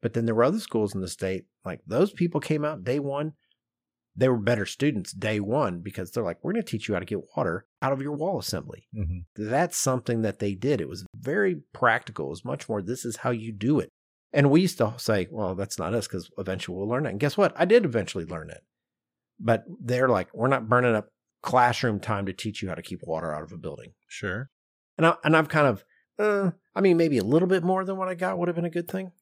[0.01, 3.01] But then there were other schools in the state, like those people came out day
[3.01, 3.33] one.
[4.17, 7.01] They were better students day one because they're like, we're going to teach you how
[7.01, 8.89] to get water out of your wall assembly.
[8.95, 9.21] Mm-hmm.
[9.37, 10.81] That's something that they did.
[10.81, 12.27] It was very practical.
[12.27, 13.89] It was much more, this is how you do it.
[14.33, 17.11] And we used to say, well, that's not us because eventually we'll learn it.
[17.11, 17.53] And guess what?
[17.57, 18.63] I did eventually learn it.
[19.39, 21.09] But they're like, we're not burning up
[21.43, 23.93] classroom time to teach you how to keep water out of a building.
[24.07, 24.51] Sure.
[24.99, 25.85] And, I, and I've kind of,
[26.19, 28.65] uh, I mean, maybe a little bit more than what I got would have been
[28.67, 29.13] a good thing.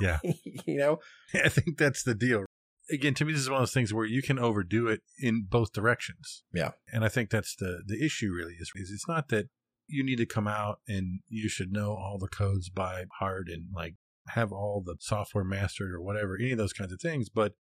[0.00, 0.18] Yeah.
[0.66, 1.00] you know?
[1.34, 2.44] I think that's the deal.
[2.90, 5.46] Again, to me, this is one of those things where you can overdo it in
[5.48, 6.44] both directions.
[6.52, 6.72] Yeah.
[6.92, 8.32] And I think that's the the issue.
[8.32, 9.46] Really, is, is it's not that
[9.86, 13.66] you need to come out and you should know all the codes by heart and
[13.74, 13.94] like
[14.28, 17.28] have all the software mastered or whatever, any of those kinds of things.
[17.28, 17.52] But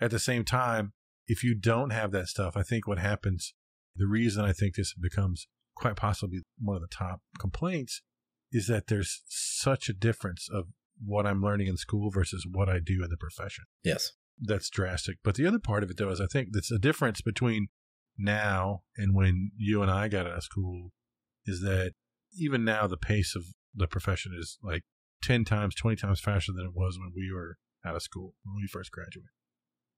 [0.00, 0.92] at the same time,
[1.26, 3.54] if you don't have that stuff, I think what happens,
[3.96, 8.02] the reason I think this becomes quite possibly one of the top complaints
[8.52, 10.66] is that there's such a difference of
[11.04, 13.64] what I'm learning in school versus what I do in the profession.
[13.82, 14.12] Yes.
[14.44, 15.18] That's drastic.
[15.22, 17.68] But the other part of it, though, is I think that's a difference between
[18.18, 20.90] now and when you and I got out of school
[21.46, 21.92] is that
[22.36, 24.82] even now the pace of the profession is like
[25.22, 28.56] 10 times, 20 times faster than it was when we were out of school, when
[28.56, 29.30] we first graduated.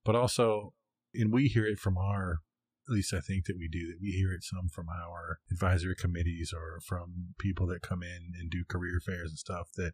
[0.03, 0.73] But also,
[1.13, 2.39] and we hear it from our,
[2.87, 5.95] at least I think that we do, that we hear it some from our advisory
[5.95, 9.93] committees or from people that come in and do career fairs and stuff that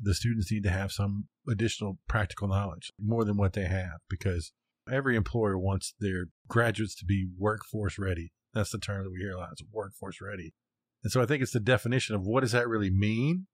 [0.00, 4.52] the students need to have some additional practical knowledge more than what they have because
[4.90, 9.32] every employer wants their graduates to be workforce ready That's the term that we hear
[9.32, 9.50] a lot.
[9.52, 10.54] It's workforce ready.
[11.02, 13.46] And so I think it's the definition of what does that really mean?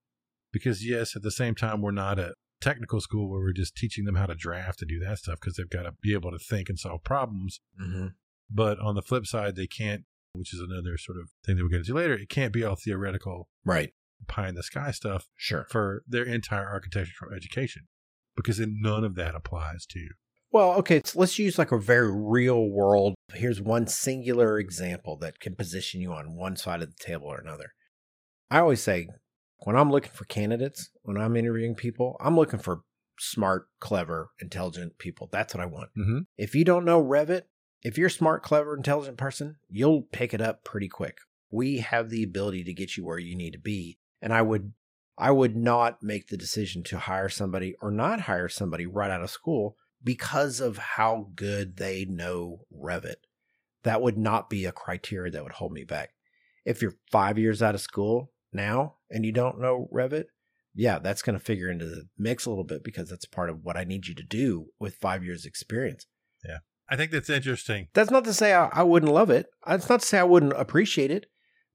[0.52, 4.04] Because yes, at the same time, we're not a technical school where we're just teaching
[4.04, 6.38] them how to draft and do that stuff because they've got to be able to
[6.38, 7.60] think and solve problems.
[7.80, 8.08] Mm-hmm.
[8.50, 11.70] But on the flip side, they can't, which is another sort of thing that we'll
[11.70, 12.14] get into later.
[12.14, 13.92] It can't be all theoretical Right.
[14.28, 15.66] Pie in the sky stuff Sure.
[15.70, 17.86] for their entire architectural education
[18.36, 20.10] because then none of that applies to you.
[20.52, 23.14] Well, okay, so let's use like a very real world.
[23.34, 27.38] Here's one singular example that can position you on one side of the table or
[27.38, 27.72] another.
[28.50, 29.08] I always say
[29.64, 32.82] when I'm looking for candidates, when I'm interviewing people, I'm looking for
[33.18, 35.28] smart, clever, intelligent people.
[35.32, 35.90] That's what I want.
[35.98, 36.18] mm-hmm.
[36.36, 37.42] If you don't know Revit,
[37.82, 41.18] if you're a smart, clever, intelligent person, you'll pick it up pretty quick.
[41.50, 43.98] We have the ability to get you where you need to be.
[44.20, 44.72] And I would
[45.18, 49.22] I would not make the decision to hire somebody or not hire somebody right out
[49.22, 53.16] of school because of how good they know Revit.
[53.82, 56.10] That would not be a criteria that would hold me back.
[56.64, 60.26] If you're 5 years out of school now and you don't know Revit,
[60.74, 63.64] yeah, that's going to figure into the mix a little bit because that's part of
[63.64, 66.06] what I need you to do with 5 years experience.
[66.44, 66.58] Yeah.
[66.88, 67.88] I think that's interesting.
[67.94, 69.46] That's not to say I, I wouldn't love it.
[69.66, 71.26] That's not to say I wouldn't appreciate it.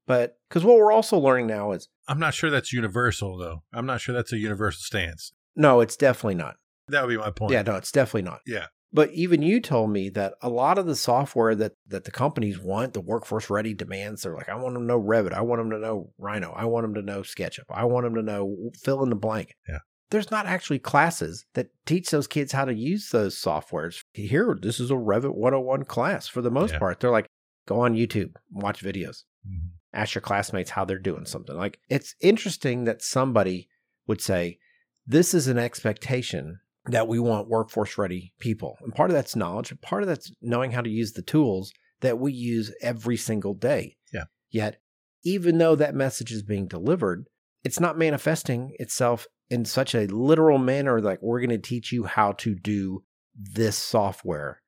[0.07, 3.63] But because what we're also learning now is I'm not sure that's universal though.
[3.73, 5.31] I'm not sure that's a universal stance.
[5.55, 6.55] no, it's definitely not.
[6.87, 7.53] That would be my point.
[7.53, 8.39] Yeah, no, it's definitely not.
[8.45, 8.65] Yeah.
[8.93, 12.59] But even you told me that a lot of the software that, that the companies
[12.59, 15.31] want, the workforce ready demands, they're like, I want them to know Revit.
[15.31, 16.51] I want them to know Rhino.
[16.51, 17.63] I want them to know SketchUp.
[17.69, 19.55] I want them to know fill in the blank.
[19.69, 19.77] Yeah.
[20.09, 24.03] There's not actually classes that teach those kids how to use those softwares.
[24.11, 26.79] Here, this is a Revit 101 class for the most Yeah.
[26.79, 26.99] part.
[26.99, 27.27] They're like,
[27.69, 29.23] go on YouTube, watch videos.
[29.47, 29.69] Mhm.
[29.93, 31.55] Ask your classmates how they're doing something.
[31.55, 33.69] Like it's interesting that somebody
[34.07, 34.59] would say,
[35.05, 38.77] This is an expectation that we want workforce ready people.
[38.81, 41.71] And part of that's knowledge, and part of that's knowing how to use the tools
[42.01, 43.97] that we use every single day.
[44.11, 44.25] Yeah.
[44.49, 44.81] Yet,
[45.23, 47.27] even though that message is being delivered,
[47.63, 52.05] it's not manifesting itself in such a literal manner like we're going to teach you
[52.05, 53.03] how to do
[53.35, 54.60] this software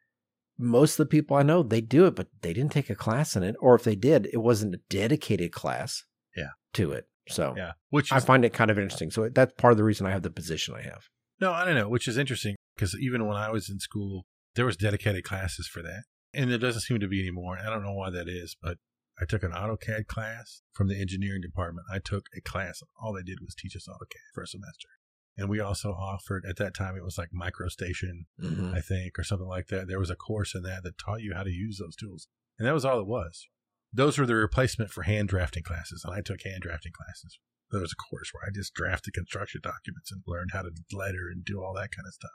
[0.57, 3.35] most of the people I know, they do it, but they didn't take a class
[3.35, 3.55] in it.
[3.59, 6.03] Or if they did, it wasn't a dedicated class
[6.35, 6.51] Yeah.
[6.73, 7.07] to it.
[7.29, 7.73] So Yeah.
[7.89, 9.09] Which I find it kind of interesting.
[9.11, 11.03] So that's part of the reason I have the position I have.
[11.41, 14.65] no, I don't know, which is interesting because even when I was in school, there
[14.65, 16.03] was dedicated classes for that.
[16.33, 17.57] And there doesn't seem to be anymore.
[17.59, 18.77] I don't know why that is, but
[19.19, 21.85] I took an AutoCAD class from the engineering department.
[21.91, 22.81] I took a class.
[23.01, 24.89] All they did was teach us AutoCAD for a semester.
[25.37, 28.75] And we also offered, at that time, it was like MicroStation, Mm-hmm.
[28.75, 29.87] I think, or something like that.
[29.87, 32.27] There was a course in that that taught you how to use those tools.
[32.59, 33.47] And that was all it was.
[33.91, 36.03] Those were the replacement for hand drafting classes.
[36.05, 37.39] And I took hand drafting classes.
[37.71, 41.29] There was a course where I just drafted construction documents and learned how to letter
[41.31, 42.31] and do all that kind of stuff.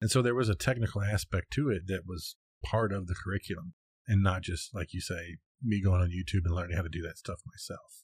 [0.00, 3.74] And so there was a technical aspect to it that was part of the curriculum
[4.08, 7.02] and not just, like you say, me going on YouTube and learning how to do
[7.02, 8.02] that stuff myself.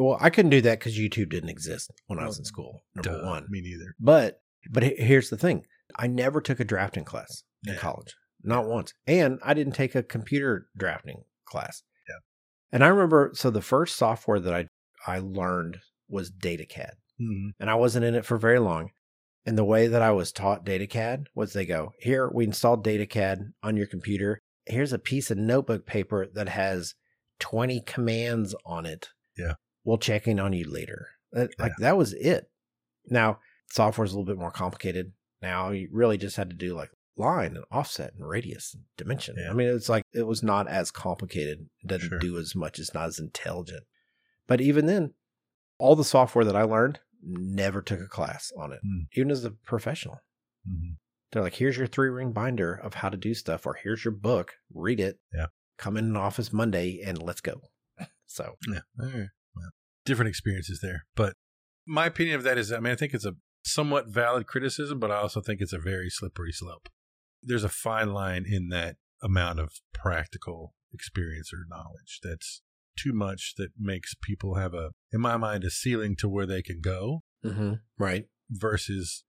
[0.00, 2.84] Well, I couldn't do that because YouTube didn't exist when I was in school.
[2.94, 3.46] Number Duh, one.
[3.50, 3.94] Me neither.
[4.00, 7.78] But but he- here's the thing: I never took a drafting class in Yeah.
[7.80, 11.82] college, not once, and I didn't take a computer drafting class.
[12.08, 12.14] Yeah.
[12.72, 14.68] And I remember, so the first software that I
[15.06, 17.48] I learned was DataCAD, Mm-hmm.
[17.60, 18.90] and I wasn't in it for very long.
[19.46, 23.52] And the way that I was taught DataCAD was they go, here we installed DataCAD
[23.62, 24.40] on your computer.
[24.66, 26.94] Here's a piece of notebook paper that has
[27.38, 29.08] 20 commands on it.
[29.38, 29.54] Yeah.
[29.84, 31.08] We'll check in on you later.
[31.32, 32.50] That- Like that was it.
[33.06, 33.40] Now,
[33.70, 35.12] software's a little bit more complicated.
[35.42, 39.36] Now you really just had to do like line and offset and radius and dimension.
[39.38, 39.50] Yeah.
[39.50, 41.68] I mean, it's like it was not as complicated.
[41.82, 42.18] It doesn't Sure.
[42.18, 42.78] do as much.
[42.78, 43.84] It's not as intelligent.
[44.46, 45.14] But even then,
[45.78, 49.02] all the software that I learned never took a class on it, Hmm.
[49.14, 50.20] even as a professional.
[50.68, 50.92] Mm-hmm.
[51.32, 54.12] They're like, here's your three ring binder of how to do stuff, or here's your
[54.12, 55.20] book, read it.
[55.32, 55.46] Yeah.
[55.78, 57.62] Come in an office Monday and let's go.
[58.26, 58.80] So, Yeah.
[59.00, 59.28] All right.
[60.10, 61.06] Different experiences there.
[61.14, 61.34] But
[61.86, 65.12] my opinion of that is, I mean, I think it's a somewhat valid criticism, but
[65.12, 66.88] I also think it's a very slippery slope.
[67.40, 72.62] There's a fine line in that amount of practical experience or knowledge that's
[72.98, 76.60] too much that makes people have a, in my mind, a ceiling to where they
[76.60, 77.74] can go mm-hmm.
[77.96, 78.24] right.
[78.50, 79.22] versus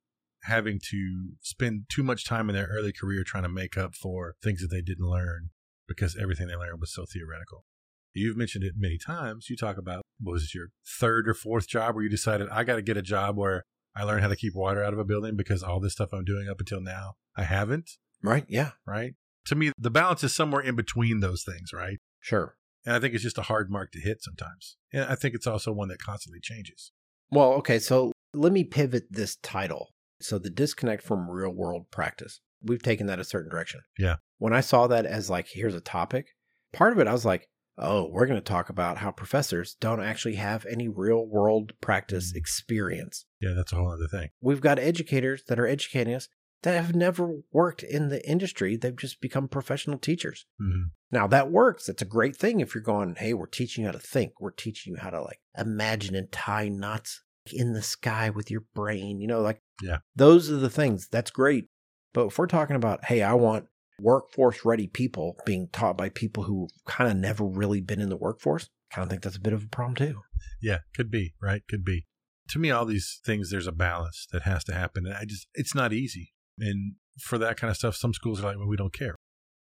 [0.46, 4.34] having to spend too much time in their early career trying to make up for
[4.44, 5.52] things that they didn't learn
[5.88, 7.66] because everything they learned was so theoretical.
[8.14, 9.50] You've mentioned it many times.
[9.50, 10.68] You talk about what was it your
[11.00, 13.64] third or fourth job where you decided I got to get a job where
[13.96, 16.24] I learn how to keep water out of a building because all this stuff I'm
[16.26, 17.90] doing up until now I haven't,
[18.24, 18.46] Right.
[18.48, 18.72] Yeah.
[18.86, 19.16] right?
[19.46, 21.98] To me, the balance is somewhere in between those things, right?
[22.20, 22.56] Sure.
[22.86, 24.78] And I think it's just a hard mark to hit sometimes.
[24.94, 26.92] And I think it's also one that constantly changes.
[27.32, 27.80] Well, okay.
[27.80, 29.90] So let me pivot this title.
[30.20, 32.40] So the disconnect from real world practice.
[32.64, 33.82] We've taken that a certain direction.
[33.98, 34.18] Yeah.
[34.38, 36.28] When I saw that as like, here's a topic,
[36.74, 37.48] part of it, I was like,
[37.82, 42.32] oh, we're going to talk about how professors don't actually have any real world practice
[42.36, 43.26] experience.
[43.42, 44.30] Yeah, that's a whole other thing.
[44.42, 46.30] We've got educators that are educating us
[46.64, 48.78] that have never worked in the industry.
[48.78, 50.46] They've just become professional teachers.
[50.60, 51.90] hmm Now that works.
[51.90, 54.40] It's a great thing if you're going, hey, we're teaching you how to think.
[54.40, 58.64] We're teaching you how to like imagine and tie knots in the sky with your
[58.76, 59.20] brain.
[59.20, 59.98] You know, like Yeah.
[60.16, 61.08] those are the things.
[61.08, 61.66] That's great.
[62.14, 63.66] But if we're talking about, hey, I want
[64.02, 68.18] workforce ready people being taught by people who kind of never really been in the
[68.18, 70.22] workforce, kind of think that's a bit of a problem too.
[70.62, 71.62] Yeah, could be, right?
[71.70, 72.08] Could be.
[72.50, 75.06] To me, all these things, there's a balance that has to happen.
[75.06, 76.34] And I just, it's not easy.
[76.60, 79.16] And for that kind of stuff, some schools are like, well, we don't care.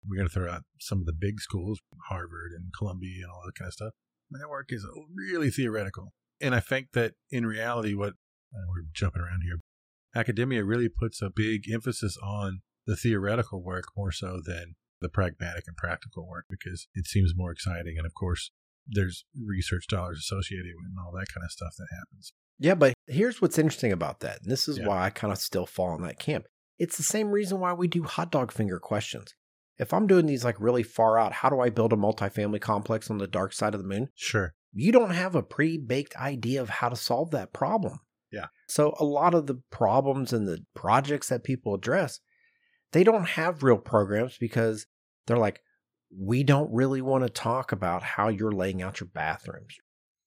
[0.08, 1.78] We're going to throw out some of the big schools,
[2.08, 3.92] Harvard and Columbia and all that kind of stuff.
[4.30, 6.12] And that work is really theoretical.
[6.40, 8.14] And I think that in reality, what
[8.54, 9.60] uh, we're jumping around here,
[10.14, 15.64] academia really puts a big emphasis on the theoretical work more so than the pragmatic
[15.66, 17.94] and practical work because it seems more exciting.
[17.96, 18.50] And of course,
[18.86, 22.32] there's research dollars associated with it and all that kind of stuff that happens.
[22.58, 24.42] Yeah, but here's what's interesting about that.
[24.42, 24.86] And this is Yeah.
[24.88, 26.46] why I kind of still fall in that camp.
[26.78, 29.34] It's the same reason why we do hot dog finger questions.
[29.78, 33.10] If I'm doing these like really far out, how do I build a multifamily complex
[33.10, 34.08] on the dark side of the moon?
[34.14, 34.54] Sure.
[34.72, 38.00] You don't have a pre baked idea of how to solve that problem.
[38.30, 38.46] Yeah.
[38.68, 42.20] So a lot of the problems and the projects that people address,
[42.92, 44.86] they don't have real programs because
[45.26, 45.60] they're like,
[46.16, 49.76] we don't really want to talk about how you're laying out your bathrooms.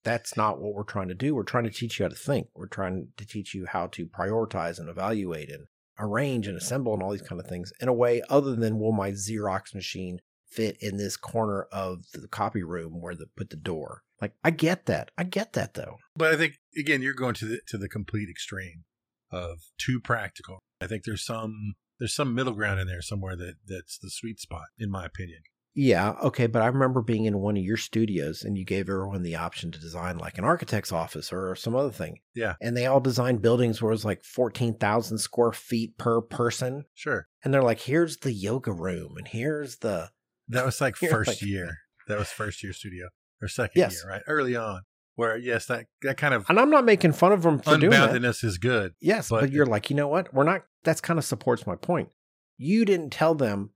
[0.03, 1.36] That's not what we're trying to do.
[1.36, 2.47] We're trying to teach you how to think.
[2.55, 5.66] We're trying to teach you how to prioritize and evaluate and
[5.99, 8.91] arrange and assemble and all these kind of things in a way other than will
[8.91, 13.55] my Xerox machine fit in this corner of the copy room where they put the
[13.55, 14.01] door.
[14.22, 15.11] Like I get that.
[15.18, 15.97] I get that though.
[16.16, 18.84] But I think again, you're going to the to the complete extreme
[19.32, 20.59] of too practical.
[20.80, 24.37] I think there's some there's some middle ground in there somewhere that that's the sweet
[24.37, 25.39] spot, in my opinion.
[25.73, 29.23] Yeah, okay, but I remember being in one of your studios and you gave everyone
[29.23, 32.19] the option to design like an architect's office or some other thing.
[32.35, 32.55] Yeah.
[32.61, 36.83] And they all designed buildings where it was like 14,000 square feet per person.
[36.93, 37.27] Sure.
[37.41, 40.09] And they're like, here's the yoga room and here's the.
[40.49, 41.77] That was like first like- year.
[42.09, 43.07] That was first year studio
[43.41, 43.93] or second Yes.
[44.03, 44.21] year, right?
[44.27, 44.81] Early on.
[45.16, 47.93] Where yes, that that kind of And I'm not making fun of them for doing
[47.93, 48.93] unboundedness is good.
[48.99, 50.34] Yes, but, but- you're like, you know what?
[50.34, 52.09] We're not, that's kind of supports my point.
[52.57, 53.72] You didn't tell them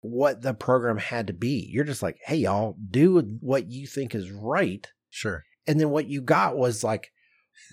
[0.00, 1.68] what the program had to be.
[1.72, 4.86] You're just like, hey, y'all, do what you think is right.
[5.10, 5.44] Sure.
[5.66, 7.10] And then what you got was like,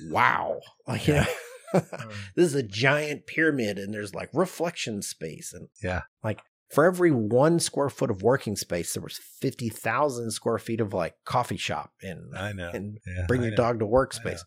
[0.10, 0.60] wow.
[0.88, 1.26] Like, you know,
[1.74, 2.12] mm.
[2.36, 5.54] this is a giant pyramid and there's like reflection space.
[5.54, 6.02] And Yeah.
[6.24, 10.94] like for every one square foot of working space, there was 50,000 square feet of
[10.94, 12.72] like coffee shop and, I know.
[12.74, 13.58] and Yeah, bring I your know.
[13.58, 14.44] dog to work space.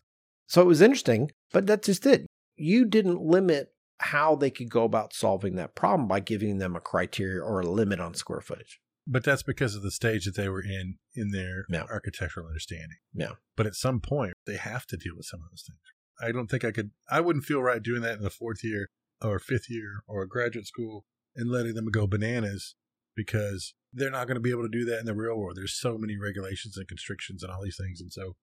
[0.47, 2.25] So it was interesting, but that's just it.
[2.55, 6.79] You didn't limit how they could go about solving that problem by giving them a
[6.81, 8.79] criteria or a limit on square footage.
[9.07, 11.83] But that's because of the stage that they were in in their Yeah.
[11.89, 12.97] architectural understanding.
[13.13, 13.33] Yeah.
[13.55, 15.79] But at some point, they have to deal with some of those things.
[16.21, 16.91] I don't think I could.
[17.09, 18.87] I wouldn't feel right doing that in the fourth year
[19.21, 21.05] or fifth year or a graduate school
[21.35, 22.75] and letting them go bananas
[23.15, 25.57] because they're not going to be able to do that in the real world.
[25.57, 28.35] There's so many regulations and constrictions and all these things, and so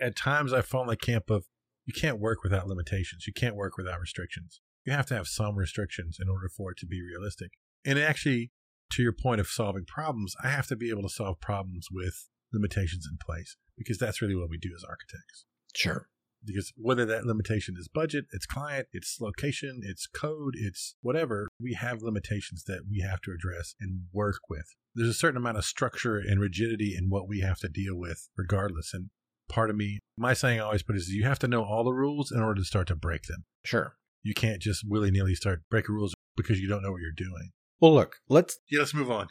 [0.00, 1.44] at times I fall in the camp of
[1.86, 3.26] you can't work without limitations.
[3.26, 4.60] You can't work without restrictions.
[4.84, 7.52] You have to have some restrictions in order for it to be realistic.
[7.84, 8.50] And actually,
[8.92, 12.28] to your point of solving problems, I have to be able to solve problems with
[12.52, 15.44] limitations in place because that's really what we do as architects.
[15.74, 16.08] Sure.
[16.44, 21.74] Because whether that limitation is budget, it's client, it's location, it's code, it's whatever, we
[21.74, 24.66] have limitations that we have to address and work with.
[24.94, 28.28] There's a certain amount of structure and rigidity in what we have to deal with
[28.36, 28.92] regardless.
[28.92, 29.10] And
[29.48, 31.92] part of me, my saying I always put is you have to know all the
[31.92, 33.44] rules in order to start to break them.
[33.64, 33.96] Sure.
[34.22, 37.50] You can't just willy nilly start breaking rules because you don't know what you're doing.
[37.80, 39.28] Well, look, let's Yeah, let's move on.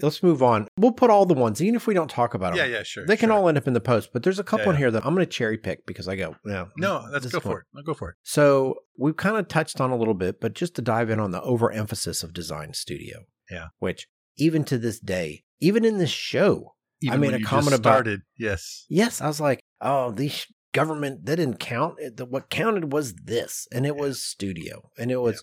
[0.00, 0.66] Let's move on.
[0.78, 2.58] We'll put all the ones, even if we don't talk about them.
[2.58, 3.06] Yeah, yeah, sure.
[3.06, 3.38] They can sure.
[3.38, 5.14] all end up in the post, but there's a couple Yeah, in here that I'm
[5.14, 7.66] going to cherry pick because I go, no, No, let's go for it.
[7.72, 8.16] No, go for it.
[8.22, 11.30] So we've kind of touched on a little bit, but just to dive in on
[11.30, 13.20] the overemphasis of design studio.
[13.50, 13.68] Yeah.
[13.78, 14.06] Which
[14.36, 18.22] even to this day, even in this show, Even made when a comment about- started.
[18.38, 18.86] Yes.
[18.88, 21.96] yes, I was like, oh, these government that didn't count.
[22.16, 24.00] The- What counted was this, and it Yeah.
[24.02, 25.42] was studio, and it was.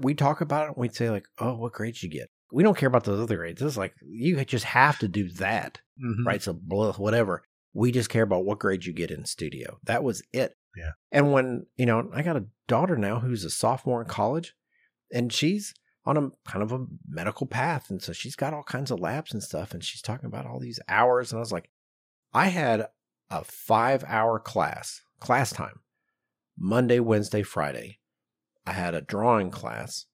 [0.00, 2.28] We talk about it, and we'd say like, oh, what grades you get?
[2.52, 3.60] We don't care about those other grades.
[3.62, 6.24] It's like you just have to do that, Mhm.
[6.26, 6.42] right?
[6.42, 7.42] So blah, whatever.
[7.72, 9.78] We just care about what grades you get in studio.
[9.84, 10.56] That was it.
[10.76, 10.92] Yeah.
[11.10, 14.54] And when you know, I got a daughter now who's a sophomore in college,
[15.12, 15.74] and she's
[16.06, 19.32] on a kind of a medical path, and so she's got all kinds of labs
[19.32, 21.70] and stuff, and she's talking about all these hours, and I was like,
[22.32, 22.88] I had
[23.30, 25.80] a five-hour class, class time,
[26.58, 28.00] Monday, Wednesday, Friday.
[28.66, 30.06] I had a drawing class,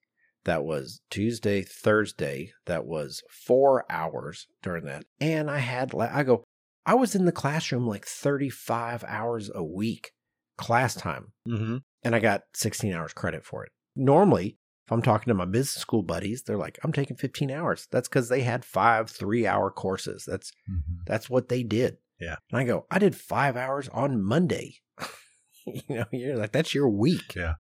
[0.45, 5.05] that was Tuesday, Thursday, that was four hours during that.
[5.21, 6.45] And I had, I go,
[6.87, 10.13] I was in the classroom like 35 hours a week
[10.57, 11.77] class time, Mm-hmm.
[12.05, 13.73] and I got 16 hours credit for it.
[13.97, 17.87] Normally, if I'm talking to my business school buddies, they're like, I'm taking 15 hours.
[17.91, 20.25] That's because they had five three hour courses.
[20.27, 21.03] That's Mm-hmm.
[21.07, 21.99] that's what they did.
[22.21, 22.37] Yeah.
[22.51, 24.77] And I go, I did five hours on Monday.
[25.67, 27.35] you know, you're like, that's your week.
[27.37, 27.55] Yeah.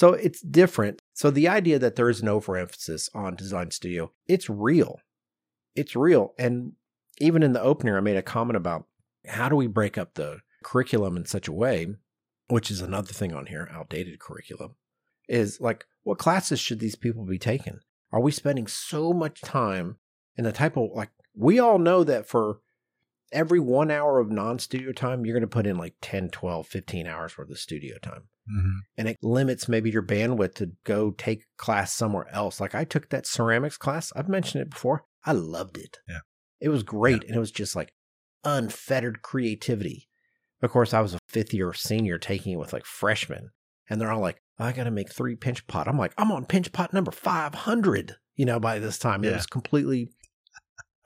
[0.00, 1.02] So it's different.
[1.12, 4.98] So the idea that there is an overemphasis on design studio, it's real.
[5.76, 6.32] It's real.
[6.38, 6.72] And
[7.18, 8.86] even in the opener, I made a comment about
[9.26, 11.86] how do we break up the curriculum in such a way,
[12.48, 14.76] which is another thing on here, outdated curriculum,
[15.28, 17.80] is like, what classes should these people be taking?
[18.10, 19.98] Are we spending so much time
[20.34, 22.60] in the type of like, we all know that for
[23.32, 26.66] every one hour of non studio time, you're going to put in like 10, 12,
[26.66, 28.78] 15 hours worth of studio time Mm-hmm.
[28.98, 32.58] and it limits maybe your bandwidth to go take class somewhere else.
[32.58, 34.12] Like I took that ceramics class.
[34.16, 35.04] I've mentioned it before.
[35.24, 35.98] I loved it.
[36.08, 36.20] Yeah.
[36.60, 37.22] It was great.
[37.24, 37.92] And it was just like
[38.42, 40.08] unfettered creativity.
[40.62, 43.50] Of course, I was a fifth year senior taking it with like freshmen.
[43.88, 45.86] And they're all like, I got to make three pinch pot.
[45.86, 49.22] I'm like, I'm on pinch pot number 500, you know, by this time.
[49.22, 50.10] It was completely,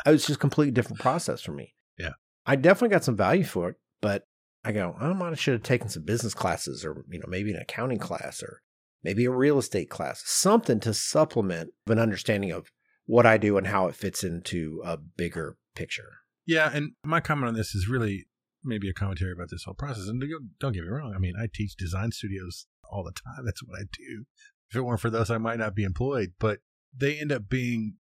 [0.07, 1.74] it was just a completely different process for me.
[1.99, 2.13] Yeah.
[2.47, 4.27] I definitely got some value for it, but
[4.65, 7.61] I go, I might should have taken some business classes or, you know, maybe an
[7.61, 8.63] accounting class or
[9.03, 12.71] maybe a real estate class, something to supplement an understanding of
[13.07, 16.11] what I do and how it fits into a bigger picture.
[16.47, 18.27] Yeah, and my comment on this is really
[18.63, 20.09] maybe a commentary about this whole process.
[20.09, 21.13] And don't- don't get me wrong.
[21.15, 23.43] I mean, I teach design studios all the time.
[23.45, 24.25] That's what I do.
[24.71, 26.33] If it weren't for those, I might not be employed.
[26.39, 26.61] But
[26.97, 27.97] they end up being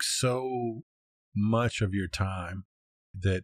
[0.00, 0.82] so
[1.34, 2.64] much of your time
[3.18, 3.42] that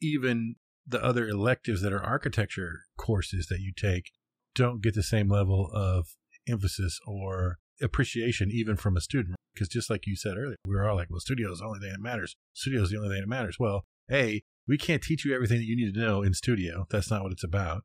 [0.00, 0.56] even
[0.86, 4.10] the other electives that are architecture courses that you take
[4.54, 6.08] don't get the same level of
[6.48, 9.36] emphasis or appreciation even from a student.
[9.54, 11.78] Because just like you said earlier we were all like well studio is the only
[11.80, 12.34] thing that matters.
[12.52, 13.56] Studio is the only thing that matters.
[13.58, 16.86] Well a we can't teach you everything that you need to know in studio.
[16.90, 17.82] That's not what it's about.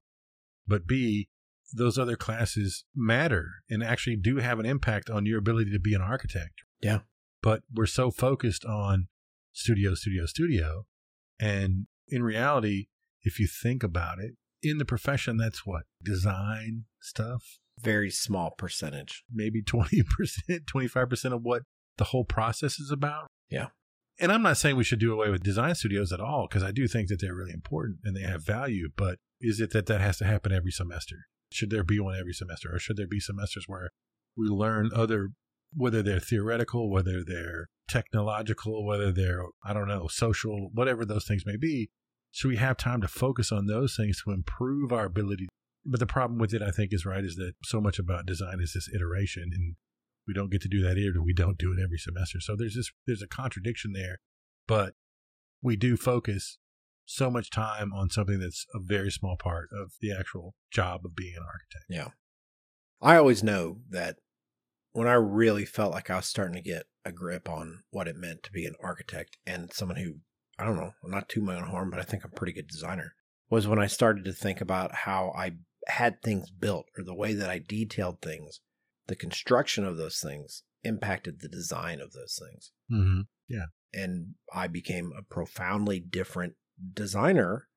[0.67, 1.29] But b
[1.73, 5.93] those other classes matter and actually do have an impact on your ability to be
[5.93, 6.63] an architect.
[6.81, 6.99] Yeah.
[7.41, 9.07] but we're so focused on
[9.51, 10.85] studio studio studio
[11.39, 12.87] and in reality
[13.21, 19.23] if you think about it in the profession that's what design stuff Very small percentage.
[19.31, 20.03] maybe 20%,
[20.65, 21.63] 25% of what
[21.97, 23.27] the whole process is about.
[23.49, 23.67] Yeah.
[24.19, 26.71] And I'm not saying we should do away with design studios at all because I
[26.71, 28.89] do think that they're really important and they have value.
[28.95, 31.27] But is it that that has to happen every semester?
[31.51, 32.69] Should there be one every semester?
[32.73, 33.91] Or should there be semesters where
[34.35, 35.29] we learn other,
[35.73, 41.43] whether they're theoretical, whether they're technological, whether they're, I don't know, social, whatever those things
[41.45, 41.89] may be?
[42.31, 45.47] Should we have time to focus on those things to improve our ability
[45.87, 48.59] but the problem with it, I think, is right, is that so much about design
[48.61, 49.75] is this iteration, and
[50.27, 51.23] we don't get to do that either.
[51.23, 54.19] We don't do it every semester, so there's this there's a contradiction there.
[54.67, 54.95] But
[55.61, 56.57] we do focus
[57.05, 61.15] so much time on something that's a very small part of the actual job of
[61.15, 61.85] being an architect.
[61.89, 62.09] Yeah.
[63.01, 64.17] I always know that
[64.97, 68.15] when I really felt like I was starting to get a grip on what it
[68.15, 70.15] meant to be an architect and someone who,
[70.57, 72.51] I don't know, I'm not to my own harm, but I think I'm a pretty
[72.51, 73.13] good designer,
[73.47, 77.35] was when I started to think about how I had things built or the way
[77.35, 78.59] that I detailed things.
[79.05, 82.71] The construction of those things impacted the design of those things.
[82.91, 83.21] Mm-hmm.
[83.47, 83.65] Yeah.
[83.93, 86.55] And I became a profoundly different
[86.91, 87.67] designer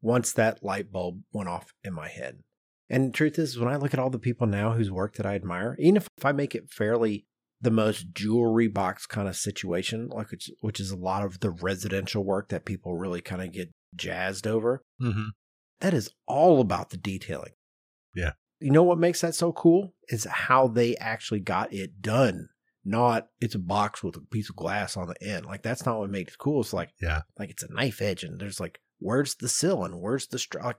[0.00, 2.38] once that light bulb went off in my head.
[2.88, 5.26] And the truth is, when I look at all the people now whose work that
[5.26, 7.26] I admire, even if, if I make it fairly
[7.60, 11.50] the most jewelry box kind of situation, like which, which is a lot of the
[11.50, 15.28] residential work that people really kind of get jazzed over, Mm-hmm.
[15.80, 17.52] that is all about the detailing.
[18.14, 18.32] Yeah.
[18.60, 22.48] You know what makes that so cool is how they actually got it done.
[22.84, 25.44] Not it's a box with a piece of glass on the end.
[25.44, 26.60] Like that's not what makes it cool.
[26.60, 27.22] It's like Yeah.
[27.38, 30.66] like it's a knife edge and there's like where's the sill and where's the straw.
[30.68, 30.76] Like,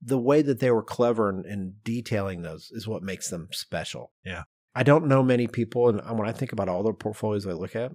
[0.00, 4.12] the way that they were clever in, in detailing those is what makes them special.
[4.24, 4.44] Yeah.
[4.74, 7.74] I don't know many people, and when I think about all the portfolios I look
[7.74, 7.92] at,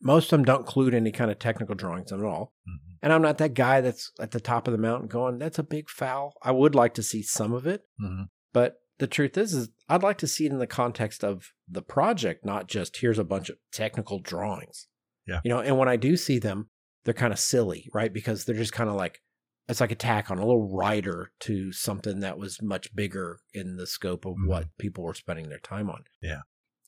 [0.00, 2.52] most of them don't include any kind of technical drawings at all.
[2.68, 2.92] Mm-hmm.
[3.02, 5.64] And I'm not that guy that's at the top of the mountain going, that's a
[5.64, 6.34] big foul.
[6.42, 7.82] I would like to see some of it.
[8.00, 8.24] Mm-hmm.
[8.52, 11.82] But the truth is, is I'd like to see it in the context of the
[11.82, 14.86] project, not just here's a bunch of technical drawings.
[15.26, 15.40] Yeah.
[15.44, 16.68] You know, and when I do see them,
[17.04, 18.12] they're kind of silly, right?
[18.12, 19.20] Because they're just kind of like,
[19.68, 23.76] it's like a tack on a little rider to something that was much bigger in
[23.76, 24.48] the scope of Mhm.
[24.48, 26.04] what people were spending their time on.
[26.20, 26.42] Yeah.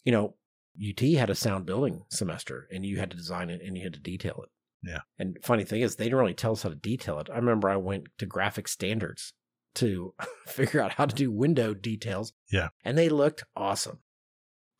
[0.04, 0.36] You know,
[0.76, 3.94] UT had a sound building semester and you had to design it and you had
[3.94, 4.50] to detail it.
[4.82, 5.00] Yeah.
[5.18, 7.30] And funny thing is, they didn't really tell us how to detail it.
[7.30, 9.32] I remember I went to graphic standards
[9.76, 10.14] to
[10.46, 12.32] figure out how to do window details.
[12.52, 12.68] Yeah.
[12.84, 14.00] And they looked awesome.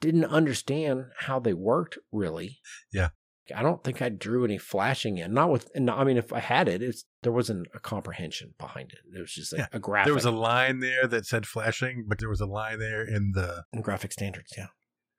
[0.01, 2.59] didn't understand how they worked really.
[2.93, 3.11] Yeah.
[3.55, 5.35] I don't think I drew any flashing in.
[5.35, 8.93] Not with, and I mean, if I had it, it's there wasn't a comprehension behind
[8.93, 8.99] it.
[9.17, 9.67] It was just a, Yeah.
[9.73, 10.07] a graphic.
[10.07, 13.33] There was a line there that said flashing, but there was a line there in
[13.35, 14.53] the in graphic standards.
[14.57, 14.69] Yeah.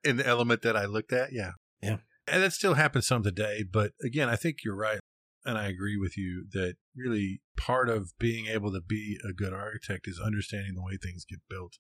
[0.04, 1.32] in the element that I looked at.
[1.34, 1.52] Yeah.
[1.82, 1.98] Yeah.
[2.28, 3.64] And that still happens some today.
[3.64, 5.00] But again, I think you're right.
[5.48, 9.54] And I agree with you that really part of being able to be a good
[9.54, 11.74] architect is understanding the way things get built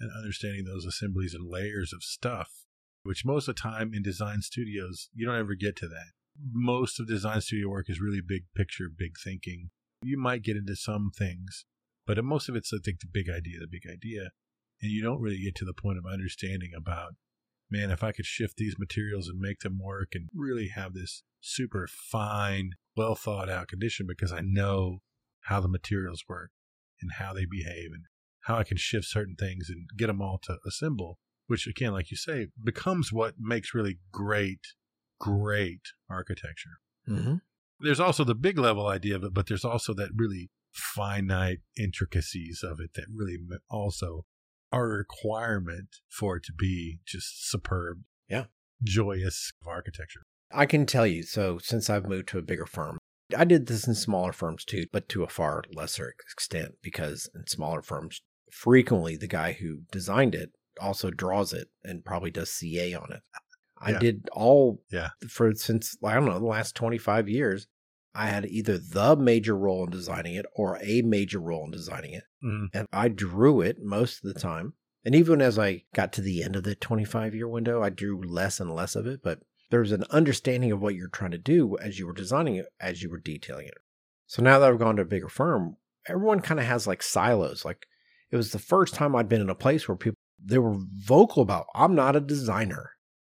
[0.00, 2.48] and understanding those assemblies and layers of stuff,
[3.02, 6.12] which most of the time in design studios, you don't ever get to that.
[6.52, 9.70] Most of design studio work is really big picture, big thinking.
[10.02, 11.64] You might get into some things,
[12.06, 14.30] but most of it's, I think, the big idea, the big idea.
[14.80, 17.14] And you don't really get to the point of understanding about
[17.72, 21.22] man, if I could shift these materials and make them work and really have this
[21.40, 24.98] super fine, well thought out condition because I know
[25.46, 26.50] how the materials work
[27.00, 28.04] and how they behave and
[28.42, 31.18] how I can shift certain things and get them all to assemble,
[31.52, 34.68] which again, like you say, becomes what makes really great,
[35.20, 36.80] great architecture.
[37.06, 37.34] Mm-hmm.
[37.78, 42.62] There's also the big level idea of it, but there's also that really finite intricacies
[42.64, 43.36] of it that really
[43.68, 44.24] also
[44.72, 47.98] are a requirement for it to be just superb.
[48.30, 48.44] Yeah.
[48.82, 50.22] Joyous architecture.
[50.50, 51.22] I can tell you.
[51.22, 52.96] So since I've moved to a bigger firm,
[53.36, 57.46] I did this in smaller firms too, but to a far lesser extent because in
[57.46, 62.94] smaller firms, frequently the guy who designed it also draws it and probably does CA
[62.94, 63.22] on it.
[63.78, 63.98] I Yeah.
[63.98, 65.10] did all Yeah.
[65.28, 67.66] for since I don't know the last 25 years.
[68.14, 72.12] I had either the major role in designing it or a major role in designing
[72.14, 72.24] it.
[72.44, 72.68] Mhm.
[72.74, 74.74] And I drew it most of the time.
[75.04, 78.20] And even as I got to the end of the 25 year window, I drew
[78.22, 79.20] less and less of it.
[79.22, 82.66] But there's an understanding of what you're trying to do as you were designing it,
[82.78, 83.78] as you were detailing it.
[84.26, 87.64] So now that I've gone to a bigger firm, everyone kind of has like silos.
[87.64, 87.86] Like
[88.30, 91.42] it was the first time I'd been in a place where people, they were vocal
[91.42, 92.92] about, I'm not a designer.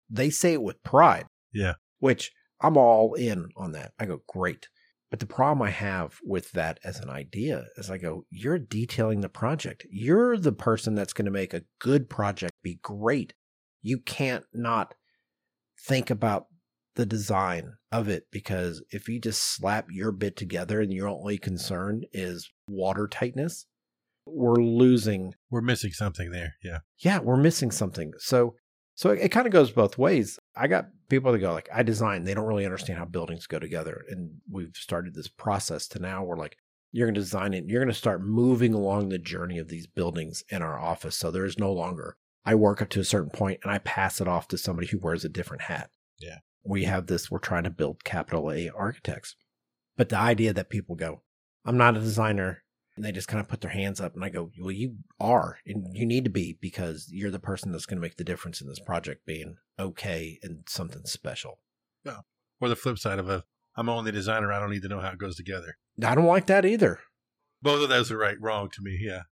[0.09, 1.25] They say it with pride.
[1.53, 1.73] Yeah.
[1.99, 2.31] Which
[2.61, 3.91] I'm all in on that.
[3.99, 4.67] I go, great.
[5.09, 9.21] But the problem I have with that as an idea is I go, you're detailing
[9.21, 9.85] the project.
[9.91, 13.33] You're the person that's going to make a good project be great.
[13.83, 14.95] You can't not
[15.79, 16.47] think about
[16.95, 21.37] the design of it because if you just slap your bit together and your only
[21.37, 23.67] concern is water tightness,
[24.25, 26.55] we're losing We're missing something there.
[26.63, 26.79] Yeah.
[26.99, 28.13] yeah, we're missing something.
[28.17, 28.55] So
[28.95, 30.39] so it, it kind of goes both ways.
[30.55, 33.59] I got people that go like, I design, they don't really understand how buildings go
[33.59, 34.03] together.
[34.09, 36.57] And we've started this process to now we're like
[36.91, 40.61] you're gonna design it, you're gonna start moving along the journey of these buildings in
[40.61, 41.17] our office.
[41.17, 44.19] So there is no longer I work up to a certain point and I pass
[44.19, 45.89] it off to somebody who wears a different hat.
[46.19, 46.39] Yeah.
[46.63, 49.35] We have this, we're trying to build capital A architects.
[49.95, 51.21] But the idea that people go,
[51.65, 52.62] I'm not a designer,
[52.95, 55.57] and they just kind of put their hands up and I go, Well, you are,
[55.65, 58.61] and you need to be because you're the person that's going to make the difference
[58.61, 61.59] in this project being okay and something special.
[62.03, 62.19] Yeah.
[62.61, 63.43] Or the flip side of a
[63.75, 65.77] I'm only a designer, I don't need to know how it goes together.
[66.03, 66.99] I don't like that either.
[67.61, 69.23] Both of those are right wrong to me, yeah.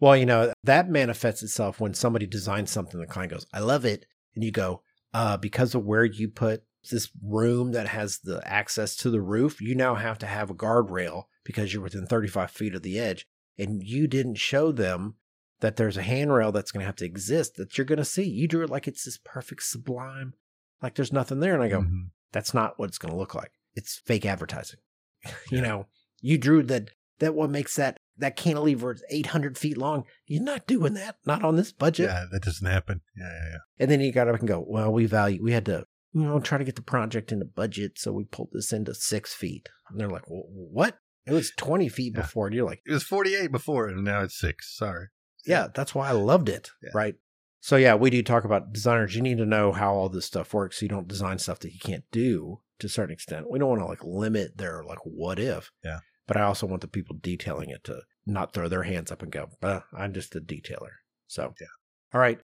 [0.00, 3.84] Well, you know, that manifests itself when somebody designs something, the client goes, I love
[3.84, 4.04] it.
[4.34, 4.82] And you go,
[5.14, 9.60] uh, because of where you put this room that has the access to the roof,
[9.60, 13.24] you now have to have a guardrail because you're within 35 feet of the edge.
[13.58, 15.14] And you didn't show them
[15.60, 18.24] that there's a handrail that's going to have to exist that you're going to see.
[18.28, 20.34] You drew it like it's this perfect sublime,
[20.82, 21.54] like there's nothing there.
[21.54, 22.10] And I go, Mhm.
[22.32, 23.52] that's not what it's going to look like.
[23.74, 24.80] It's fake advertising.
[25.50, 25.86] you know,
[26.20, 26.90] you drew that,
[27.20, 30.04] that what makes that, that cantilever is 800 feet long.
[30.26, 31.16] You're not doing that.
[31.24, 32.08] Not on this budget.
[32.10, 33.00] Yeah, that doesn't happen.
[33.16, 33.58] Yeah, yeah, yeah.
[33.78, 36.40] And then you got up and go, well, we value, we had to, you know,
[36.40, 37.98] try to get the project into budget.
[37.98, 39.68] So we pulled this into six feet.
[39.88, 40.98] And they're like, well, what?
[41.26, 42.22] It was 20 feet Yeah.
[42.22, 42.46] before.
[42.46, 44.76] And you're like, It was 48 before, and now it's six.
[44.76, 45.08] Sorry.
[45.44, 46.70] yeah, that's why I loved it.
[46.82, 46.90] Yeah.
[46.94, 47.14] Right.
[47.60, 49.16] So yeah, we do talk about designers.
[49.16, 50.78] You need to know how all this stuff works.
[50.78, 53.50] So you don't design stuff that you can't do to a certain extent.
[53.50, 55.72] We don't want to like limit their like what if.
[55.84, 56.00] Yeah.
[56.28, 59.32] But I also want the people detailing it to not throw their hands up and
[59.32, 59.48] go,
[59.92, 60.94] I'm just a detailer.
[61.26, 61.66] So Yeah.
[62.14, 62.38] All right.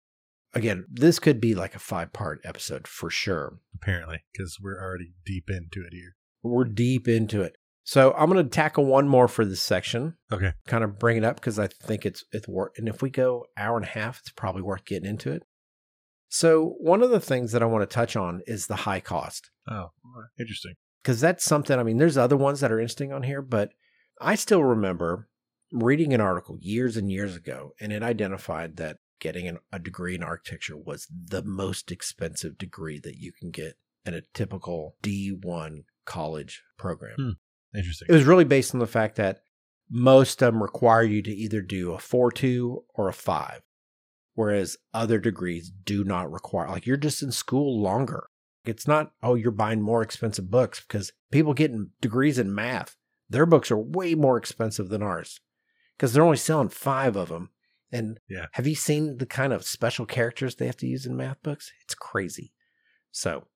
[0.54, 3.58] Again, this could be like a five part episode for sure.
[3.74, 6.16] Apparently, because we're already deep into it here.
[6.42, 7.56] We're deep into it.
[7.84, 10.52] So I'm going to tackle one more for this section, Okay.
[10.68, 12.72] kind of bring it up because I think it's it's worth.
[12.78, 15.42] And if we go hour and a half, it's probably worth getting into it.
[16.28, 19.50] So one of the things that I want to touch on is the high cost
[19.68, 19.90] Oh,
[20.38, 20.74] interesting.
[21.02, 21.78] because that's something.
[21.78, 23.70] I mean, there's other ones that are interesting on here, but
[24.20, 25.28] I still remember
[25.72, 30.14] reading an article years and years ago, and it identified that getting an, a degree
[30.14, 33.74] in architecture was the most expensive degree that you can get
[34.06, 37.14] in a typical D1 college program.
[37.16, 37.30] Hmm.
[37.74, 38.06] Interesting.
[38.08, 39.42] It was really based on the fact that
[39.90, 43.62] most of them require you to either do a 4 2 or a 5.
[44.34, 48.28] Whereas other degrees do not require, like you're just in school longer.
[48.64, 52.96] It's not, oh, you're buying more expensive books because people getting degrees in math,
[53.28, 55.40] their books are way more expensive than ours
[55.96, 57.50] because they're only selling five of them.
[57.90, 58.46] And Yeah.
[58.52, 61.70] have you seen the kind of special characters they have to use in math books?
[61.82, 62.52] It's crazy.
[63.10, 63.48] So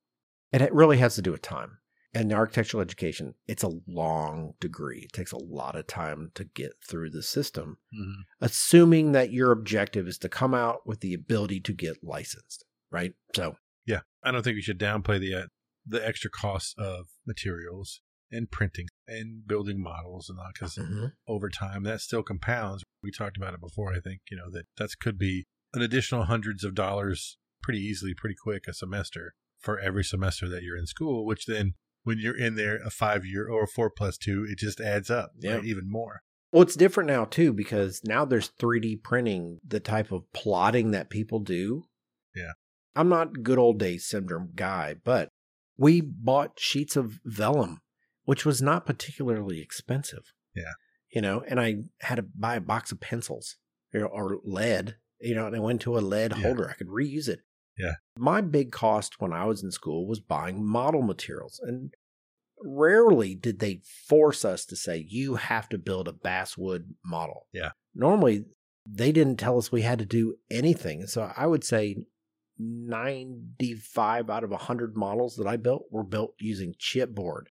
[0.52, 1.78] it really has to do with time.
[2.16, 5.00] And architectural education, it's a long degree.
[5.00, 8.22] It takes a lot of time to get through the system, Mhm.
[8.40, 13.14] assuming that your objective is to come out with the ability to get licensed, right?
[13.34, 15.46] So, Yeah, I don't think we should downplay the uh,
[15.84, 18.00] the extra costs of materials
[18.32, 21.12] and printing and building models and all because mhm.
[21.28, 22.82] over time that still compounds.
[23.02, 23.92] We talked about it before.
[23.92, 25.44] I think you know that that could be
[25.74, 30.62] an additional hundreds of dollars pretty easily, pretty quick a semester for every semester that
[30.62, 31.24] you're in school.
[31.26, 31.74] Which then,
[32.06, 35.10] when you're in there a five year or a four plus two, it just adds
[35.10, 35.56] up Yeah.
[35.56, 36.20] right, even more.
[36.52, 41.10] Well, it's different now too because now there's 3D printing, the type of plotting that
[41.10, 41.84] people do.
[42.34, 42.52] Yeah.
[42.94, 45.30] I'm not good old days syndrome guy, but
[45.76, 47.80] we bought sheets of vellum,
[48.24, 50.32] which was not particularly expensive.
[50.54, 50.72] Yeah.
[51.12, 53.56] You know, and I had to buy a box of pencils
[53.92, 56.42] or lead, you know, and I went to a lead Yeah.
[56.42, 56.70] holder.
[56.70, 57.40] I could reuse it.
[57.76, 57.94] Yeah.
[58.18, 61.60] My big cost when I was in school was buying model materials.
[61.62, 61.92] And
[62.62, 67.46] rarely did they force us to say, you have to build a basswood model.
[67.52, 67.70] Yeah.
[67.94, 68.44] Normally,
[68.88, 71.06] they didn't tell us we had to do anything.
[71.06, 71.96] So I would say
[72.58, 77.46] 95 out of 100 models that I built were built using chipboard,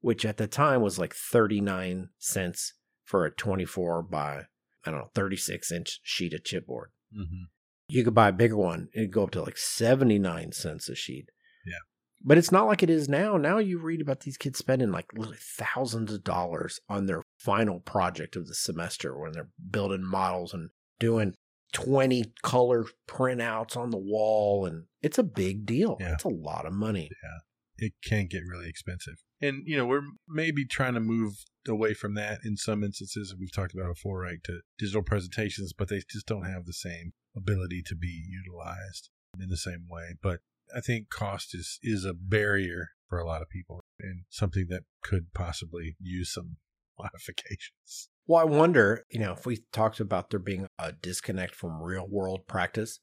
[0.00, 4.44] which at the time was like 39 cents for a 24 by,
[4.86, 6.86] I don't know, 36 inch sheet of chipboard.
[7.14, 7.44] Mm-hmm.
[7.90, 11.30] You could buy a bigger one, it'd go up to like 79 cents a sheet.
[11.66, 11.78] Yeah.
[12.22, 13.36] But it's not like it is now.
[13.36, 17.80] Now you read about these kids spending like literally thousands of dollars on their final
[17.80, 21.34] project of the semester when they're building models and doing
[21.72, 24.66] 20 color printouts on the wall.
[24.66, 25.96] And it's a big deal.
[26.00, 26.14] Yeah.
[26.14, 27.08] It's a lot of money.
[27.22, 27.86] Yeah.
[27.86, 29.14] It can get really expensive.
[29.40, 31.32] And you know, we're maybe trying to move
[31.66, 35.88] away from that in some instances we've talked about before, right, to digital presentations, but
[35.88, 39.10] they just don't have the same ability to be utilized
[39.40, 40.16] in the same way.
[40.22, 40.40] But
[40.74, 44.84] I think cost is is a barrier for a lot of people and something that
[45.02, 46.56] could possibly use some
[46.98, 48.08] modifications.
[48.26, 52.06] Well, I wonder, you know, if we talked about there being a disconnect from real
[52.08, 53.00] world practice,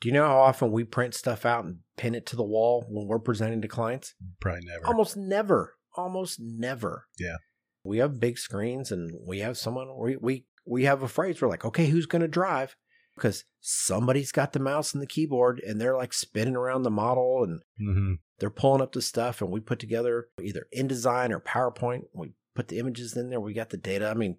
[0.00, 2.86] do you know how often we print stuff out and pin it to the wall
[2.88, 4.14] when we're presenting to clients?
[4.40, 4.86] Probably never.
[4.86, 5.74] Almost never.
[5.96, 7.06] Almost never.
[7.18, 7.36] Yeah.
[7.84, 11.48] We have big screens and we have someone we we, we have a phrase we're
[11.48, 12.76] like, okay, who's gonna drive?
[13.16, 17.44] Because somebody's got the mouse and the keyboard and they're like spinning around the model
[17.44, 22.04] and hmm they're pulling up the stuff and we put together either InDesign or PowerPoint.
[22.14, 24.08] We put the images in there, we got the data.
[24.08, 24.38] I mean,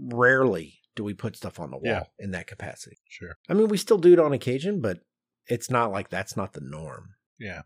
[0.00, 2.04] rarely do we put stuff on the wall Yeah.
[2.18, 2.96] in that capacity.
[3.08, 3.36] Sure.
[3.48, 5.00] I mean, we still do it on occasion, but
[5.46, 7.16] it's not like that's not the norm.
[7.38, 7.62] Yeah.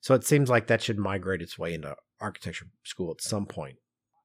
[0.00, 3.76] So it seems like that should migrate its way into architecture school at some point.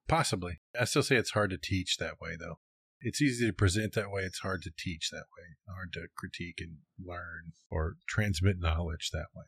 [0.06, 0.60] Possibly.
[0.78, 2.58] I still say it's hard to teach that way, though.
[3.04, 4.22] It's easy to present that way.
[4.22, 9.26] It's hard to teach that way, hard to critique and learn or transmit knowledge that
[9.34, 9.44] way.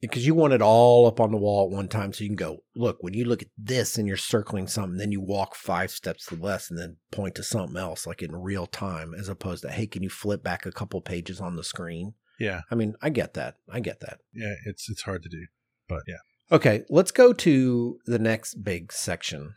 [0.00, 2.36] Because you want it all up on the wall at one time so you can
[2.36, 5.90] go, look, when you look at this and you're circling something, then you walk five
[5.90, 9.28] steps to the left and then point to something else like in real time, as
[9.28, 12.14] opposed to, hey, can you flip back a couple pages on the screen?
[12.38, 13.56] Yeah, I mean, I get that.
[13.68, 14.18] I get that.
[14.32, 15.46] yeah, it's it's hard to do,
[15.88, 16.18] but yeah,
[16.50, 19.56] Okay, let's go to the next big section.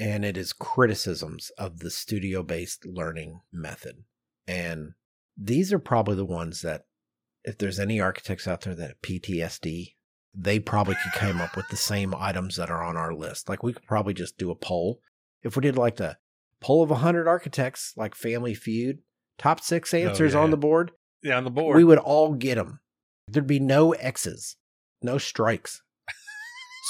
[0.00, 4.04] And it is criticisms of the studio based learning method.
[4.48, 4.92] And
[5.36, 6.86] these are probably the ones that,
[7.44, 9.94] if there's any architects out there that have PTSD,
[10.34, 13.48] they probably could come up with the same items that are on our list.
[13.48, 15.00] Like we could probably just do a poll.
[15.42, 16.16] If we did like the
[16.60, 19.00] poll of 100 architects, like Family Feud,
[19.38, 20.50] top six oh, answers on yeah.
[20.50, 20.92] the board,
[21.22, 21.36] yeah.
[21.36, 22.80] On the board, we would all get them.
[23.28, 24.56] There'd be no X's,
[25.02, 25.82] no strikes.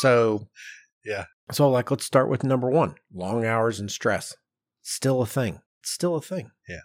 [0.00, 0.48] so,
[1.04, 1.24] Yeah.
[1.52, 4.36] So, like, let's start with number one long hours and stress.
[4.82, 5.60] Still a thing.
[5.82, 6.50] Still a thing.
[6.68, 6.80] Yeah.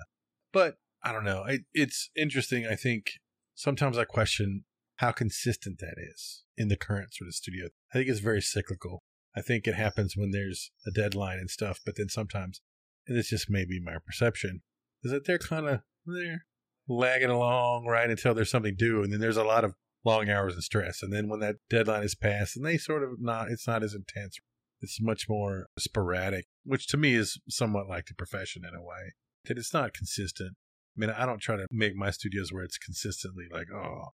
[0.51, 1.45] But I don't know.
[1.73, 2.65] It's interesting.
[2.65, 3.11] I think
[3.53, 4.65] sometimes I question
[4.97, 7.67] how consistent that is in the current sort of studio.
[7.93, 9.03] I think it's very cyclical.
[9.35, 12.61] I think it happens when there's a deadline and stuff, but then sometimes,
[13.07, 14.61] and it's just maybe my perception,
[15.03, 16.45] is that they're kind of they're
[16.87, 19.73] lagging along right until there's something due, and then there's a lot of
[20.05, 23.19] long hours and stress, and then when that deadline is passed, and they sort of
[23.19, 24.39] not, it's not as intense.
[24.81, 29.13] It's much more sporadic, which to me is somewhat like the profession in a way
[29.45, 30.53] that it's not consistent.
[30.95, 34.09] I mean, I don't try to make my studios where it's consistently like, oh,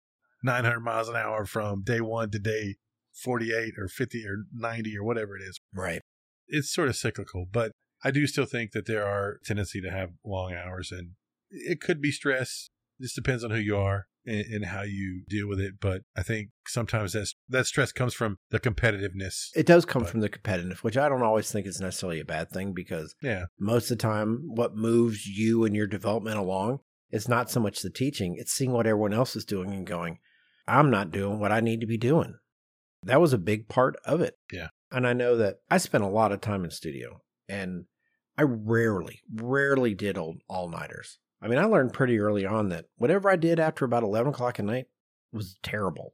[0.43, 2.75] 900 miles an hour from day one to day
[3.13, 5.59] 48 or 50 or 90 or whatever it is.
[5.73, 6.01] Right.
[6.47, 7.71] It's sort of cyclical, but
[8.03, 11.11] I do still think that there are tendency to have long hours and
[11.49, 12.69] it could be stress.
[12.99, 15.75] This depends on who you are and, and how you deal with it.
[15.79, 19.47] But I think sometimes that's, that stress comes from the competitiveness.
[19.55, 22.25] It does come But- from the competitive, which I don't always think is necessarily a
[22.25, 23.45] bad thing because Yeah.
[23.59, 27.81] most of the time, what moves you and your development along is not so much
[27.81, 30.19] the teaching, it's seeing what everyone else is doing and going,
[30.67, 32.35] I'm not doing what I need to be doing.
[33.03, 34.35] That was a big part of it.
[34.51, 34.67] Yeah.
[34.91, 37.85] And I know that I spent a lot of time in studio and
[38.37, 41.19] I rarely, rarely did all all nighters.
[41.41, 44.59] I mean, I learned pretty early on that whatever I did after about 11 o'clock
[44.59, 44.87] at night
[45.31, 46.13] was terrible.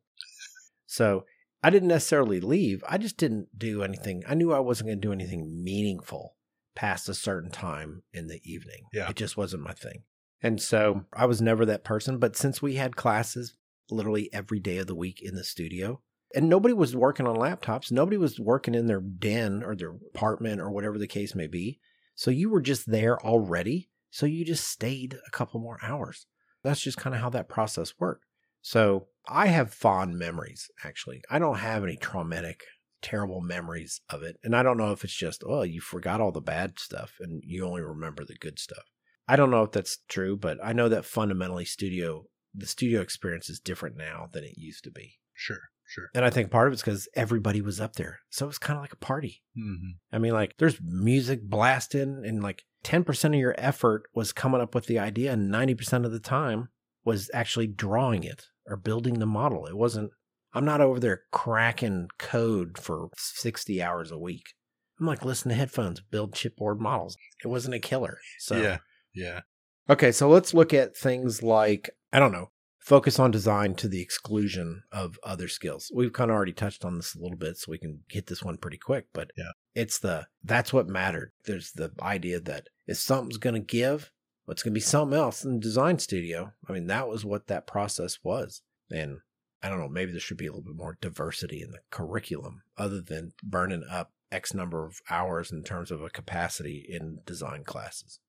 [0.86, 1.26] So
[1.64, 2.84] I didn't necessarily leave.
[2.88, 4.24] I just didn't do anything.
[4.28, 6.36] I knew I wasn't going to do anything meaningful
[6.76, 8.86] past a certain time in the evening.
[8.92, 9.10] Yeah.
[9.10, 10.04] It just wasn't my thing.
[10.42, 12.18] And so I was never that person.
[12.18, 13.56] But since we had classes
[13.90, 16.02] literally every day of the week in the studio,
[16.36, 20.60] and nobody was working on laptops, nobody was working in their den or their apartment
[20.60, 21.80] or whatever the case may be.
[22.16, 23.90] So you were just there already.
[24.14, 26.28] So you just stayed a couple more hours.
[26.64, 28.26] That's just kind of how that process worked.
[28.62, 31.24] So I have fond memories, actually.
[31.32, 32.62] I don't have any traumatic,
[33.02, 34.38] terrible memories of it.
[34.44, 37.42] And I don't know if it's just, oh, you forgot all the bad stuff and
[37.44, 38.84] you only remember the good stuff.
[39.28, 43.50] I don't know if that's true, but I know that fundamentally studio, the studio experience
[43.50, 45.16] is different now than it used to be.
[45.34, 45.60] Sure.
[45.88, 46.10] Sure.
[46.14, 48.20] And I think part of it's because everybody was up there.
[48.30, 49.42] So it was kind of like a party.
[49.58, 50.16] Mm-hmm.
[50.16, 54.76] I mean, like there's music blasting, and like 10% of your effort was coming up
[54.76, 56.70] with the idea, and 90% of the time
[57.06, 59.66] was actually drawing it or building the model.
[59.66, 60.12] It wasn't,
[60.54, 64.54] I'm not over there cracking code for 60 hours a week.
[65.00, 67.18] I'm like, listen to headphones, build chipboard models.
[67.44, 68.20] It wasn't a killer.
[68.40, 68.78] So, Yeah.
[69.14, 69.42] Yeah.
[69.90, 72.52] Okay, so let's look at things like, I don't know,
[72.84, 75.92] focus on design to the exclusion of other skills.
[75.94, 78.44] We've kind of already touched on this a little bit, so we can hit this
[78.44, 79.52] one pretty quick, but Yeah.
[79.76, 81.32] it's the that's what mattered.
[81.46, 84.12] There's the idea that if something's going to give,
[84.46, 86.54] well, it's going to be something else in the design studio.
[86.68, 88.62] I mean, that was what that process was.
[88.92, 89.20] And
[89.62, 92.64] I don't know, maybe there should be a little bit more diversity in the curriculum
[92.78, 97.64] other than burning up X number of hours in terms of a capacity in design
[97.64, 98.20] classes.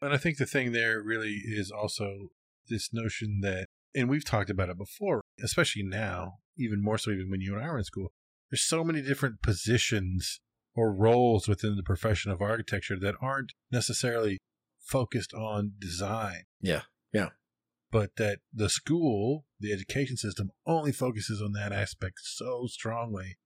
[0.00, 2.28] And I think the thing there really is also
[2.68, 7.30] this notion that, and we've talked about it before, especially now, even more so even
[7.30, 8.12] when you and I were in school,
[8.50, 10.40] there's so many different positions
[10.74, 14.38] or roles within the profession of architecture that aren't necessarily
[14.80, 16.44] focused on design.
[16.60, 16.82] Yeah.
[17.12, 17.30] Yeah.
[17.90, 23.36] But that the school, the education system only focuses on that aspect so strongly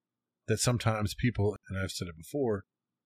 [0.47, 2.65] that sometimes people, and I've said it before,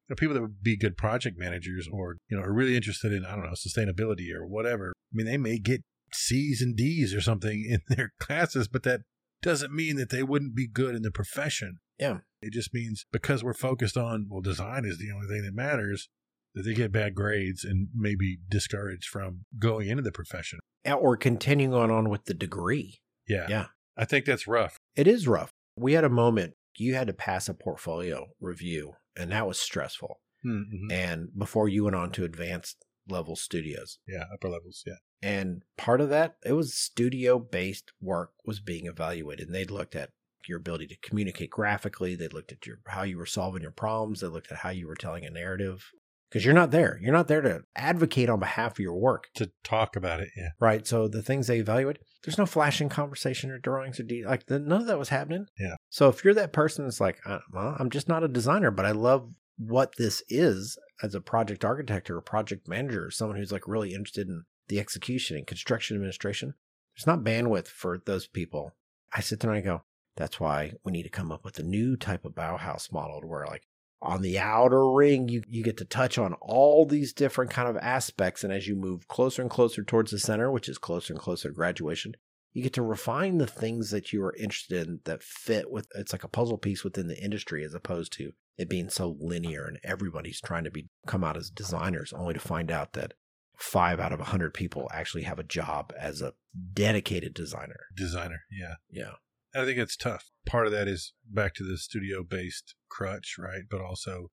[0.08, 3.12] you know, people that would be good project managers or, you know, are really interested
[3.12, 4.92] in, I don't know, sustainability or whatever.
[5.12, 5.82] I mean, they may get
[6.14, 9.02] C's and D's or something in their classes, but that
[9.42, 11.80] doesn't mean that they wouldn't be good in the profession.
[11.98, 12.18] Yeah.
[12.40, 16.08] It just means because we're focused on, well, design is the only thing that matters,
[16.54, 20.58] that they get bad grades and maybe discouraged from going into the profession.
[20.86, 23.00] or continuing on, on with the degree.
[23.28, 23.46] Yeah.
[23.48, 23.66] Yeah.
[23.96, 24.76] I think that's rough.
[24.96, 25.50] It is rough.
[25.76, 30.20] We had a moment you had to pass a portfolio review, and that was stressful.
[30.44, 30.90] Mm-hmm.
[30.90, 33.98] And before you went on to advanced level studios.
[34.06, 34.82] Yeah, upper levels.
[34.86, 34.94] Yeah.
[35.22, 39.46] And part of that, it was studio based work was being evaluated.
[39.46, 40.10] And they'd looked at
[40.48, 42.14] your ability to communicate graphically.
[42.14, 44.20] They looked at your how you were solving your problems.
[44.20, 45.90] They looked at how you were telling a narrative.
[46.28, 46.98] Because you're not there.
[47.02, 49.28] You're not there to advocate on behalf of your work.
[49.34, 50.30] To talk about it.
[50.34, 50.48] Yeah.
[50.58, 50.86] right?
[50.86, 54.58] So the things they evaluate, there's no flashing conversation or drawings or de- like the,
[54.58, 55.44] none of that was happening.
[55.58, 55.74] Yeah.
[55.90, 57.18] So if you're that person that's like,
[57.52, 61.66] well, I'm just not a designer, but I love what this is as a project
[61.66, 65.46] architect or a project manager or someone who's like really interested in the execution and
[65.46, 66.54] construction administration,
[66.96, 68.72] there's not bandwidth for those people.
[69.14, 69.82] I sit there and I go,
[70.16, 73.46] that's why we need to come up with a new type of Bauhaus model where
[73.46, 73.66] like
[74.00, 77.76] on the outer ring you, you get to touch on all these different kind of
[77.76, 81.22] aspects and as you move closer and closer towards the center which is closer and
[81.22, 82.14] closer to graduation
[82.52, 86.12] you get to refine the things that you are interested in that fit with it's
[86.12, 89.78] like a puzzle piece within the industry as opposed to it being so linear and
[89.84, 93.14] everybody's trying to be come out as designers only to find out that
[93.62, 96.32] five out of a hundred people actually have a job as a
[96.72, 98.40] dedicated designer Designer.
[98.50, 98.74] Yeah.
[98.90, 99.12] yeah
[99.54, 100.30] I think it's tough.
[100.46, 103.62] Part of that is back to the studio based crutch, right?
[103.70, 104.28] But also,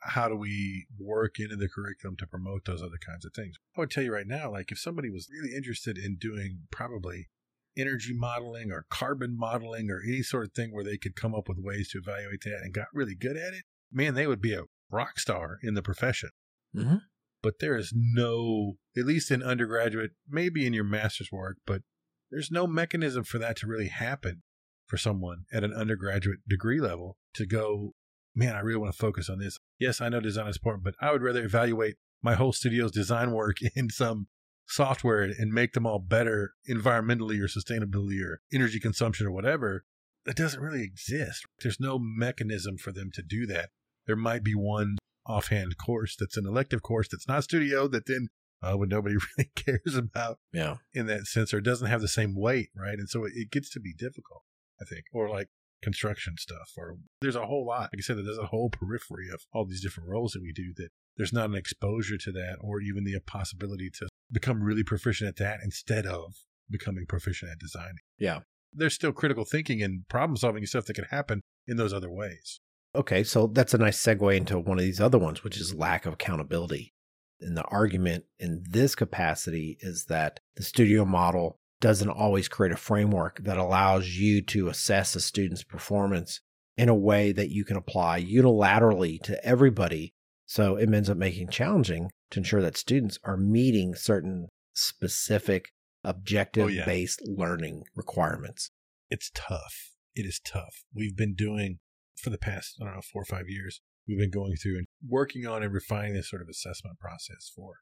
[0.00, 3.56] how do we work into the curriculum to promote those other kinds of things?
[3.76, 7.28] I would tell you right now, like if somebody was really interested in doing probably
[7.76, 11.48] energy modeling or carbon modeling or any sort of thing where they could come up
[11.48, 14.54] with ways to evaluate that and got really good at it, man, they would be
[14.54, 16.30] a rock star in the profession.
[16.74, 17.02] Mhm.
[17.42, 21.82] But there is no, at least in undergraduate, maybe in your master's work, but
[22.30, 24.42] there's no mechanism for that to really happen
[24.86, 27.94] for someone at an undergraduate degree level to go,
[28.34, 29.58] man, I really want to focus on this.
[29.78, 33.32] Yes, I know design is important, but I would rather evaluate my whole studio's design
[33.32, 34.28] work in some
[34.66, 39.84] software and make them all better environmentally or sustainability or energy consumption or whatever,
[40.24, 41.44] that doesn't really exist.
[41.62, 43.70] There's no mechanism for them to do that.
[44.06, 48.28] There might be one offhand course that's an elective course that's not studio that then
[48.62, 50.76] uh, when nobody really cares about Yeah.
[50.94, 52.98] in that sense or doesn't have the same weight, right?
[52.98, 54.42] And so it, it gets to be difficult,
[54.80, 55.48] I think, or like
[55.82, 57.90] construction stuff, or there's a whole lot.
[57.92, 60.72] Like I said, there's a whole periphery of all these different roles that we do
[60.76, 65.28] that there's not an exposure to that or even the possibility to become really proficient
[65.28, 66.34] at that instead of
[66.70, 67.98] becoming proficient at designing.
[68.18, 68.40] Yeah.
[68.72, 72.60] There's still critical thinking and problem solving stuff that can happen in those other ways.
[72.94, 76.04] Okay, so that's a nice segue into one of these other ones, which is lack
[76.04, 76.92] of accountability.
[77.40, 82.76] And the argument in this capacity is that the studio model doesn't always create a
[82.76, 86.40] framework that allows you to assess a student's performance
[86.76, 90.14] in a way that you can apply unilaterally to everybody.
[90.46, 95.70] So it ends up making it challenging to ensure that students are meeting certain specific
[96.04, 98.70] oh, objective based learning requirements.
[99.10, 99.92] It's tough.
[100.14, 100.84] It is tough.
[100.94, 101.78] We've been doing
[102.16, 104.86] for the past, I don't know, four or five years, we've been going through and
[105.06, 107.76] working on and refining this sort of assessment process for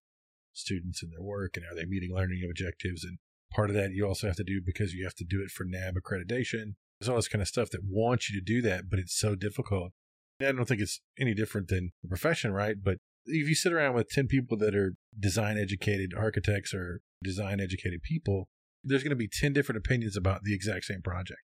[0.52, 3.04] students and their work and are they meeting learning objectives.
[3.04, 3.18] And
[3.52, 5.64] part of that you also have to do because you have to do it for
[5.64, 6.74] NAAB accreditation.
[6.98, 9.34] There's all this kind of stuff that wants you to do that, but it's so
[9.34, 9.92] difficult.
[10.38, 12.76] And I don't think it's any different than the profession, right?
[12.82, 17.60] But if you sit around with 10 people that are design educated architects or design
[17.60, 18.48] educated people,
[18.82, 21.40] there's going to be 10 different opinions about the exact same project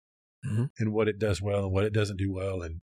[0.46, 0.70] Mhm.
[0.78, 2.82] and what it does well and what it doesn't do well and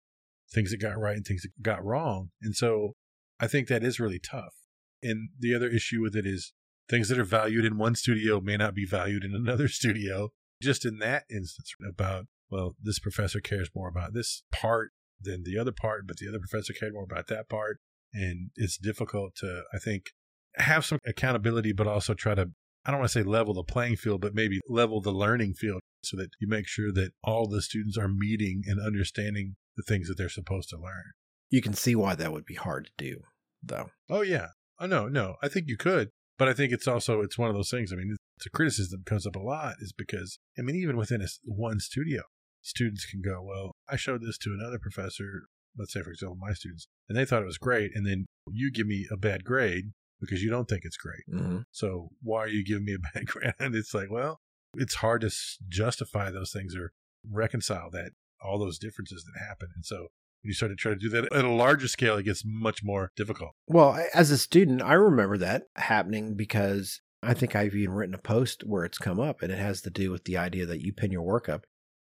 [0.51, 2.31] things that got right and things that got wrong.
[2.41, 2.93] And so
[3.39, 4.53] I think that is really tough.
[5.01, 6.53] And the other issue with it is
[6.89, 10.31] things that are valued in one studio may not be valued in another studio.
[10.61, 15.57] Just in that instance, about, well, this professor cares more about this part than the
[15.57, 17.79] other part, but the other professor cared more about that part.
[18.13, 20.11] And it's difficult to, I think,
[20.55, 22.51] have some accountability, but also try to,
[22.85, 25.81] I don't want to say level the playing field, but maybe level the learning field
[26.03, 30.07] so that you make sure that all the students are meeting and understanding the things
[30.07, 31.13] that they're supposed to learn.
[31.49, 33.21] You can see why that would be hard to do,
[33.61, 33.91] though.
[34.09, 34.47] Oh yeah.
[34.79, 35.35] Oh no, no.
[35.41, 37.91] I think you could, but I think it's also it's one of those things.
[37.93, 40.97] I mean, it's a criticism that comes up a lot is because I mean, even
[40.97, 42.23] within a one studio,
[42.61, 45.43] students can go, "Well, I showed this to another professor,
[45.77, 48.71] let's say for example, my students, and they thought it was great, and then you
[48.71, 51.23] give me a bad grade because you don't think it's great.
[51.29, 54.39] hmm So why are you giving me a bad grade?" And it's like, well,
[54.75, 55.31] it's hard to
[55.69, 56.91] justify those things or
[57.29, 58.11] reconcile that
[58.43, 60.07] all those differences that happen, and so.
[60.41, 62.83] when You start to try to do that at a larger scale, it gets much
[62.83, 63.51] more difficult.
[63.67, 68.17] Well, as a student, I remember that happening because I think I've even written a
[68.17, 70.91] post where it's come up and it has to do with the idea that you
[70.91, 71.65] pin your work up.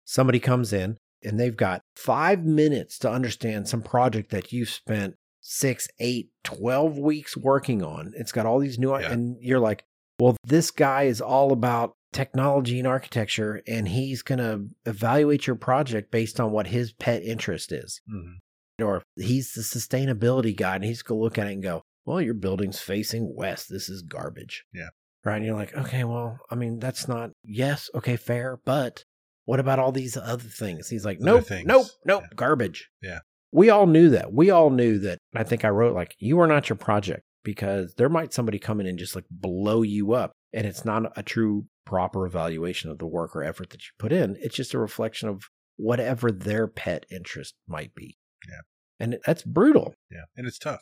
[0.06, 5.16] Somebody comes in and they've got five minutes to understand some project that you've spent
[5.42, 8.14] six, eight, twelve weeks working on.
[8.16, 9.12] It's got all these new, Yeah.
[9.12, 9.84] and you're like,
[10.18, 15.56] well, this guy is all about technology and architecture and he's going to evaluate your
[15.56, 18.84] project based on what his pet interest is Mm-hmm.
[18.84, 22.20] or he's the sustainability guy and he's going to look at it and go, well,
[22.20, 23.66] your building's facing west.
[23.70, 24.64] This is garbage.
[24.72, 24.88] Yeah.
[25.24, 25.36] Right.
[25.36, 28.58] And you're like, okay, well, I mean, that's not, yes, okay, fair.
[28.64, 29.04] But
[29.44, 30.88] what about all these other things?
[30.88, 32.34] He's like, nope, nope, nope, Yeah.
[32.34, 32.88] garbage.
[33.00, 33.20] Yeah.
[33.52, 34.32] We all knew that.
[34.32, 35.18] We all knew that.
[35.34, 38.80] I think I wrote like, you are not your project because there might somebody come
[38.80, 40.32] in and just like blow you up.
[40.52, 44.12] And it's not a true proper evaluation of the work or effort that you put
[44.12, 44.34] in.
[44.40, 45.42] It's just a reflection of
[45.76, 48.16] whatever their pet interest might be.
[48.48, 48.60] Yeah.
[48.98, 49.94] And that's brutal.
[50.10, 50.22] Yeah.
[50.34, 50.80] And it's tough.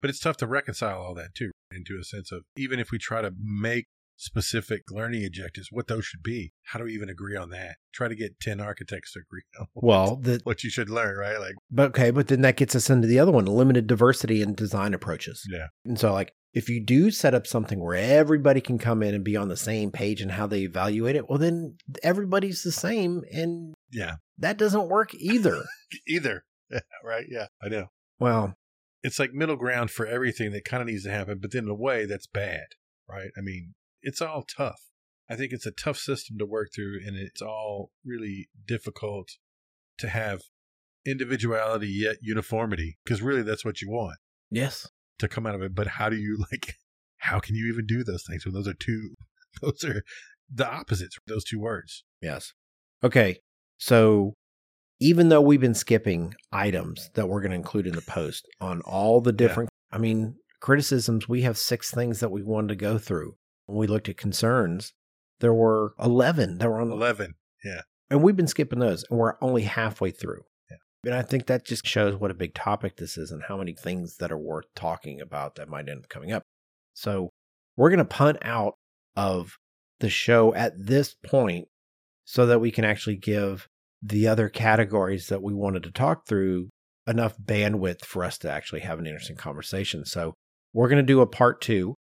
[0.00, 2.98] But it's tough to reconcile all that too into a sense of even if we
[2.98, 3.86] try to make
[4.16, 7.78] specific learning objectives, what those should be, how do we even agree on that?
[7.92, 11.16] Try to get 10 architects to agree on what- Well, the, what you should learn,
[11.16, 11.40] right?
[11.40, 14.54] Like, but okay, but then that gets us into the other one, limited diversity in
[14.54, 15.42] design approaches.
[15.50, 15.66] yeah.
[15.84, 19.24] And so, like, if you do set up something where everybody can come in and
[19.24, 23.22] be on the same page and how they evaluate it, well, then everybody's the same.
[23.32, 24.16] And Yeah.
[24.38, 25.64] that doesn't work either.
[26.06, 26.44] Either.
[27.04, 27.26] right?
[27.28, 27.46] Yeah.
[27.62, 27.86] I know.
[28.18, 28.54] well,
[29.02, 31.70] It's like middle ground for everything that kind of needs to happen, but then in
[31.70, 32.66] a way that's bad,
[33.08, 33.30] right?
[33.36, 34.80] I mean, it's all tough.
[35.28, 39.28] I think it's a tough system to work through, and it's all really difficult
[39.98, 40.42] to have
[41.06, 44.16] individuality yet uniformity, because really that's what you want
[44.50, 44.88] yes.
[45.18, 45.74] To come out of it.
[45.74, 46.74] But how do you like?
[47.18, 49.14] How can you even do those things when those are two?
[49.62, 50.02] Those are
[50.52, 51.16] the opposites.
[51.28, 52.02] Those two words.
[52.20, 52.54] Yes.
[53.04, 53.38] Okay.
[53.78, 54.34] So
[55.00, 58.80] even though we've been skipping items that we're going to include in the post on
[58.80, 62.98] all the different, I mean, criticisms, we have six things that we wanted to go
[62.98, 63.36] through.
[63.66, 64.92] When we looked at concerns,
[65.40, 67.34] there were 11 that were on the Eleven.
[67.64, 67.82] Yeah.
[68.10, 70.42] And we've been skipping those and we're only halfway through.
[71.04, 73.74] And I think that just shows what a big topic this is and how many
[73.74, 76.42] things that are worth talking about that might end up coming up.
[76.94, 77.30] So
[77.76, 78.74] we're going to punt out
[79.16, 79.56] of
[80.00, 81.68] the show at this point
[82.24, 83.68] so that we can actually give
[84.02, 86.68] the other categories that we wanted to talk through
[87.06, 90.04] enough bandwidth for us to actually have an interesting conversation.
[90.04, 90.34] So
[90.72, 91.94] we're going to do a part two,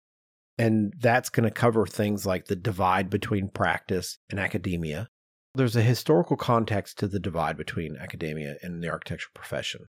[0.58, 5.08] and that's going to cover things like the divide between practice and academia.
[5.54, 9.86] There's a historical context to the divide between academia and the architectural profession.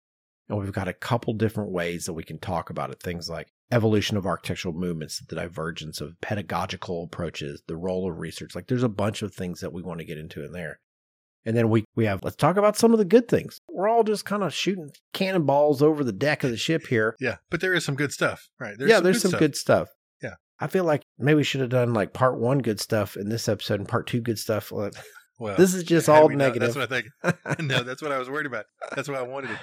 [0.49, 3.01] And we've got a couple different ways that we can talk about it.
[3.01, 8.55] Things like evolution of architectural movements, the divergence of pedagogical approaches, the role of research.
[8.55, 10.79] Like there's a bunch of things that we want to get into in there.
[11.45, 13.61] And then we, we have, let's talk about some of the good things.
[13.69, 17.15] We're all just kind of shooting cannonballs over the deck of the ship here.
[17.19, 18.75] Yeah, but there is some good stuff, right?
[18.79, 19.39] yeah, there's some stuff.
[19.39, 19.87] good stuff.
[20.21, 20.35] Yeah.
[20.59, 23.49] I feel like maybe we should have done like part one good stuff in this
[23.49, 24.71] episode and part two good stuff.
[25.41, 26.73] Well, this is just all we not- negative.
[26.73, 27.59] That's what I think.
[27.67, 28.65] no, that's what I was worried about.
[28.95, 29.49] That's what I wanted.
[29.49, 29.57] It.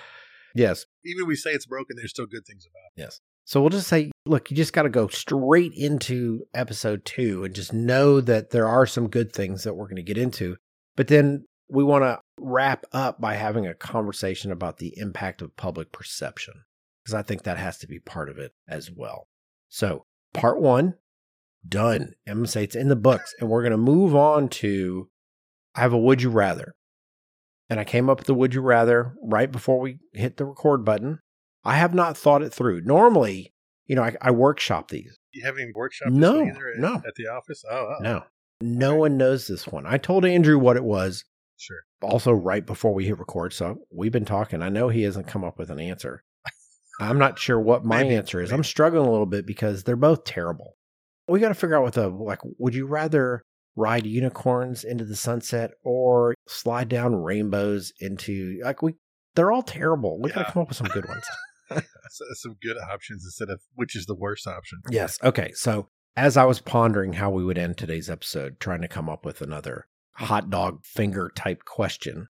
[0.57, 0.85] yes.
[1.05, 3.01] Even if we say it's broken, there's still good things about it.
[3.01, 3.21] Yes.
[3.45, 7.55] So we'll just say, look, you just got to go straight into episode two and
[7.55, 10.57] just know that there are some good things that we're going to get into.
[10.97, 15.57] But then we want to wrap up by having a conversation about the impact of
[15.57, 16.55] public perception,
[17.03, 19.29] because I think that has to be part of it as well.
[19.69, 20.05] So,
[20.35, 20.95] part one,
[21.67, 22.15] done.
[22.27, 23.35] I'm going to say it's in the books.
[23.39, 25.09] And we're going to move on to
[25.75, 26.75] I have a would you rather.
[27.71, 30.85] And I came up with the would you rather right before we hit the record
[30.85, 31.21] button.
[31.65, 32.81] I have not thought it through.
[32.83, 33.53] Normally,
[33.87, 35.17] you know, I, I workshop these.
[35.33, 36.95] You haven't even workshopped No, either at, no.
[36.95, 37.63] at the office?
[37.71, 38.03] Oh, oh.
[38.03, 38.25] No,
[38.63, 39.85] no one knows this one.
[39.87, 41.25] I told Andrew what it was
[41.59, 41.81] Sure.
[42.01, 43.53] also right before we hit record.
[43.53, 44.63] So we've been talking.
[44.63, 46.23] I know he hasn't come up with an answer.
[47.01, 48.51] I'm not sure what my Maybe, answer is.
[48.51, 48.59] maybe.
[48.59, 50.77] I'm struggling a little bit because they're both terrible.
[51.29, 52.41] We got to figure out what the like.
[52.59, 53.45] Would you rather
[53.77, 58.95] ride unicorns into the sunset or slide down rainbows into like we?
[59.35, 60.21] They're all terrible.
[60.21, 61.25] We gotta come up with some good ones.
[62.33, 64.81] Some good options instead of which is the worst option.
[64.91, 65.19] Yes.
[65.23, 65.53] Okay.
[65.55, 69.25] So as I was pondering how we would end today's episode, trying to come up
[69.25, 72.29] with another hot dog finger type question,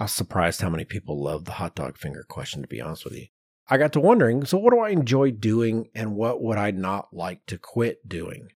[0.00, 3.04] I was surprised how many people love the hot dog finger question, to be honest
[3.04, 3.26] with you.
[3.68, 7.08] I got to wondering so, what do I enjoy doing and what would I not
[7.12, 8.48] like to quit doing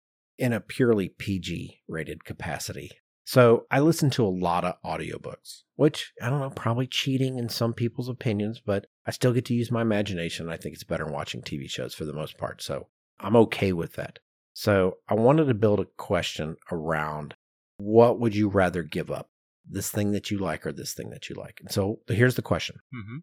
[0.42, 2.90] in a purely PG rated capacity?
[3.24, 7.48] So, I listen to a lot of audiobooks, which I don't know, probably cheating in
[7.48, 10.50] some people's opinions, but I still get to use my imagination.
[10.50, 12.60] I think it's better than watching TV shows for the most part.
[12.60, 12.88] So,
[13.20, 14.18] I'm okay with that.
[14.52, 17.36] So, I wanted to build a question around
[17.76, 19.30] what would you rather give up?
[19.64, 21.58] This thing that you like or this thing that you like?
[21.60, 22.80] And so, here's the question.
[22.92, 23.18] Mm-hmm.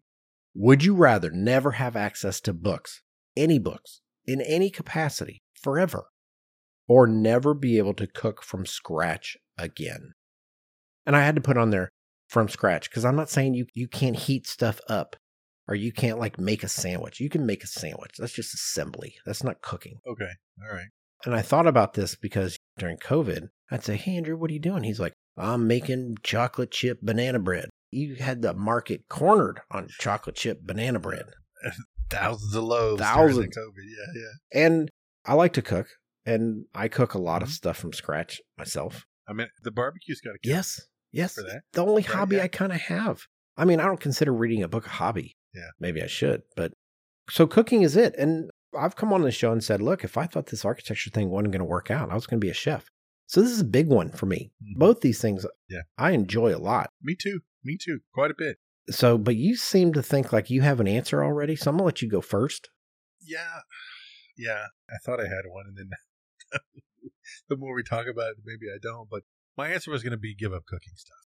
[0.54, 3.02] Would you rather never have access to books,
[3.36, 6.06] any books, in any capacity, forever,
[6.90, 10.12] or never be able to cook from scratch again?
[11.06, 11.88] And I had to put on there
[12.28, 15.14] from scratch because I'm not saying you, you can't heat stuff up
[15.68, 17.20] or you can't like make a sandwich.
[17.20, 18.16] You can make a sandwich.
[18.18, 19.14] That's just assembly.
[19.24, 20.00] That's not cooking.
[20.04, 20.32] Okay.
[20.60, 20.88] All right.
[21.24, 24.58] And I thought about this because during COVID, I'd say, Hey, Andrew, what are you
[24.58, 24.82] doing?
[24.82, 27.68] He's like, I'm making chocolate chip banana bread.
[27.92, 31.26] You had the market cornered on chocolate chip banana bread.
[32.10, 33.00] Thousands of loaves.
[33.00, 33.56] Thousands.
[33.56, 33.84] COVID.
[33.84, 34.20] Yeah.
[34.20, 34.66] Yeah.
[34.66, 34.90] And
[35.24, 35.86] I like to cook,
[36.26, 37.52] and I cook a lot of Mhm.
[37.52, 39.06] stuff from scratch myself.
[39.26, 40.80] I mean, the barbecue's got to Yes.
[41.12, 41.34] Yes.
[41.34, 42.42] The only Right, hobby yeah.
[42.44, 43.22] I kind of have.
[43.56, 45.36] I mean, I don't consider reading a book a hobby.
[45.54, 45.70] Yeah.
[45.78, 46.72] Maybe I should, but
[47.28, 48.14] so cooking is it.
[48.16, 51.30] And I've come on the show and said, look, if I thought this architecture thing
[51.30, 52.88] wasn't going to work out, I was going to be a chef.
[53.26, 54.52] So this is a big one for me.
[54.62, 54.78] Mhm.
[54.78, 55.82] Both these things Yeah.
[55.98, 56.90] I enjoy a lot.
[57.02, 57.40] Me too.
[57.64, 58.00] Me too.
[58.14, 58.58] Quite a bit.
[58.90, 61.54] So, but you seem to think like you have an answer already.
[61.56, 62.70] So I'm going to let you go first.
[63.20, 63.60] Yeah.
[64.36, 64.66] Yeah.
[64.88, 65.90] I thought I had one, and then
[67.48, 69.08] the more we talk about it, maybe I don't.
[69.10, 69.22] But
[69.56, 71.24] my answer was going to be give up cooking stuff.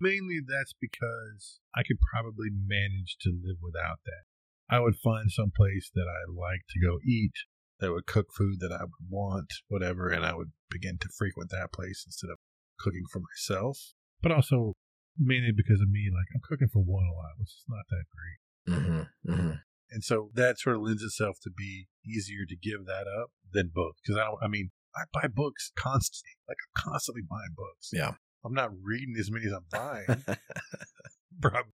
[0.00, 4.24] Mainly that's because I could probably manage to live without that.
[4.68, 7.32] I would find some place that I like to go eat
[7.80, 11.50] that would cook food that I would want, whatever, and I would begin to frequent
[11.50, 12.38] that place instead of
[12.78, 13.78] cooking for myself.
[14.22, 14.74] But also
[15.18, 18.04] mainly because of me, like I'm cooking for one a lot, which is not that
[18.12, 18.40] great.
[18.76, 19.32] Mm-hmm.
[19.32, 19.56] Mm-hmm.
[19.90, 23.70] And so that sort of lends itself to be easier to give that up than
[23.74, 24.00] books.
[24.04, 26.32] Because I, don't- I mean, I buy books constantly.
[26.48, 27.90] Like I'm constantly buying books.
[27.92, 28.12] Yeah.
[28.44, 30.24] I'm not reading as many as I'm buying.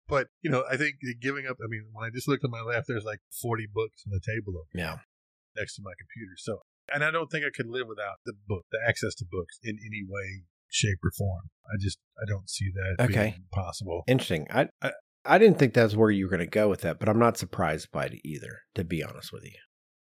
[0.07, 1.57] But you know, I think giving up.
[1.63, 4.19] I mean, when I just looked at my left, there's like 40 books on the
[4.19, 4.97] table over yeah.
[5.55, 6.33] next to my computer.
[6.37, 6.61] So,
[6.93, 9.77] and I don't think I could live without the book, the access to books in
[9.85, 11.49] any way, shape, or form.
[11.71, 13.29] I just, I don't see that Okay.
[13.37, 14.03] being possible.
[14.07, 14.47] Interesting.
[14.49, 14.91] I, I-
[15.25, 17.37] I didn't think that's where you were going to go with that, but I'm not
[17.37, 19.57] surprised by it either, to be honest with you.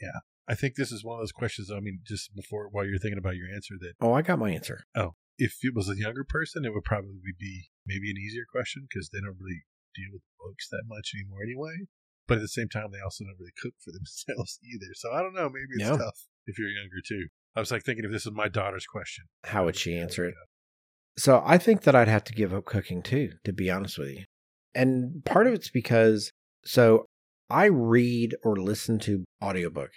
[0.01, 0.21] Yeah.
[0.49, 1.71] I think this is one of those questions.
[1.71, 4.51] I mean, just before while you're thinking about your answer, that Oh, I got my
[4.51, 4.85] answer.
[4.95, 8.87] Oh, if it was a younger person, it would probably be maybe an easier question
[8.89, 9.63] because they don't really
[9.95, 11.87] deal with books that much anymore anyway.
[12.27, 14.93] But at the same time, they also don't really cook for themselves either.
[14.95, 15.49] So I don't know.
[15.49, 15.97] Maybe it's Yeah.
[15.97, 17.29] tough if you're younger too.
[17.57, 19.25] I was like thinking if this is my daughter's question.
[19.45, 20.35] How would she answer it?
[21.17, 24.09] So I think that I'd have to give up cooking too, to be honest with
[24.11, 24.25] you.
[24.75, 26.31] And part of it's because
[26.65, 27.07] so
[27.51, 29.91] I read or listen to audiobook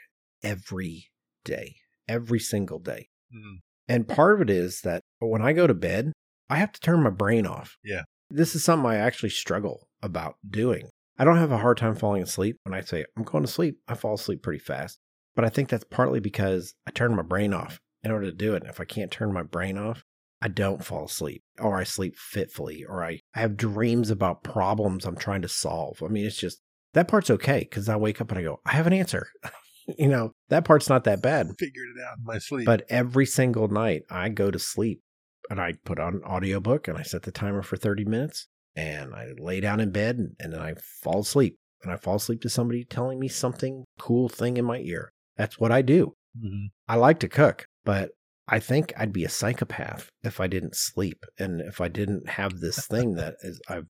[0.44, 1.08] every
[1.46, 1.76] day,
[2.08, 3.08] every single day.
[3.34, 6.12] Mm, And part of it is that when I go to bed,
[6.50, 7.78] I have to turn my brain off.
[7.84, 8.04] Yeah.
[8.30, 10.90] This is something I actually struggle about doing.
[11.18, 12.58] I don't have a hard time falling asleep.
[12.64, 15.00] When I say I'm going to sleep, I fall asleep pretty fast.
[15.36, 18.54] But I think that's partly because I turn my brain off in order to do
[18.56, 18.64] it.
[18.64, 20.04] And if I can't turn my brain off,
[20.42, 25.06] I don't fall asleep or I sleep fitfully or I, I have dreams about problems
[25.06, 26.02] I'm trying to solve.
[26.04, 26.62] I mean, it's just
[26.94, 29.28] that part's okay because I wake up and I go, I have an answer.
[29.98, 31.48] you know, that part's not that bad.
[31.58, 32.66] figured it out in my sleep.
[32.66, 35.02] But every single night I go to sleep
[35.50, 39.14] and I put on an audiobook and I set the timer for 30 minutes and
[39.16, 41.58] I lay down in bed and, and then I fall asleep.
[41.84, 45.14] And I fall asleep to somebody telling me something cool thing in my ear.
[45.38, 46.16] That's what I do.
[46.38, 46.70] Mhm.
[46.88, 48.12] I like to cook, but
[48.48, 52.60] I think I'd be a psychopath if I didn't sleep and if I didn't have
[52.60, 53.88] this thing that is I've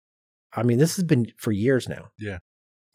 [0.53, 2.07] I mean, this has been for years now.
[2.17, 2.37] Yeah.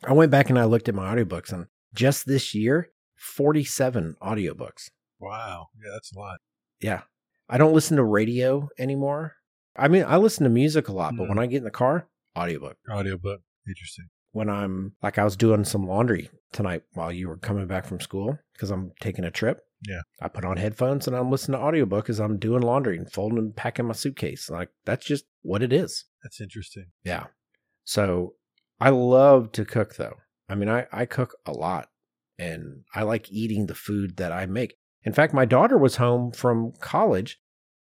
[0.04, 4.88] I went back and I looked at my audiobooks and just this year, 47 audiobooks.
[5.20, 5.66] wow.
[5.82, 6.38] Yeah, that's a lot.
[6.80, 7.02] Yeah.
[7.48, 9.34] I don't listen to radio anymore.
[9.76, 11.28] I mean, I listen to music a lot, but Mm.
[11.28, 12.76] when I get in the car, audiobook.
[12.90, 13.40] Audiobook.
[13.68, 14.06] Interesting.
[14.32, 18.00] When I'm like, I was doing some laundry tonight while you were coming back from
[18.00, 19.60] school because I'm taking a trip.
[19.88, 20.02] Yeah.
[20.20, 23.38] I put on headphones and I'm listening to audiobook as I'm doing laundry and folding
[23.38, 24.48] and packing my suitcase.
[24.48, 26.04] Like, that's just what it is.
[26.22, 26.86] That's interesting.
[27.04, 27.26] Yeah.
[27.84, 28.34] So
[28.80, 30.16] I love to cook though.
[30.48, 31.88] I mean, I, I cook a lot
[32.38, 34.74] and I like eating the food that I make.
[35.04, 37.40] In fact, my daughter was home from college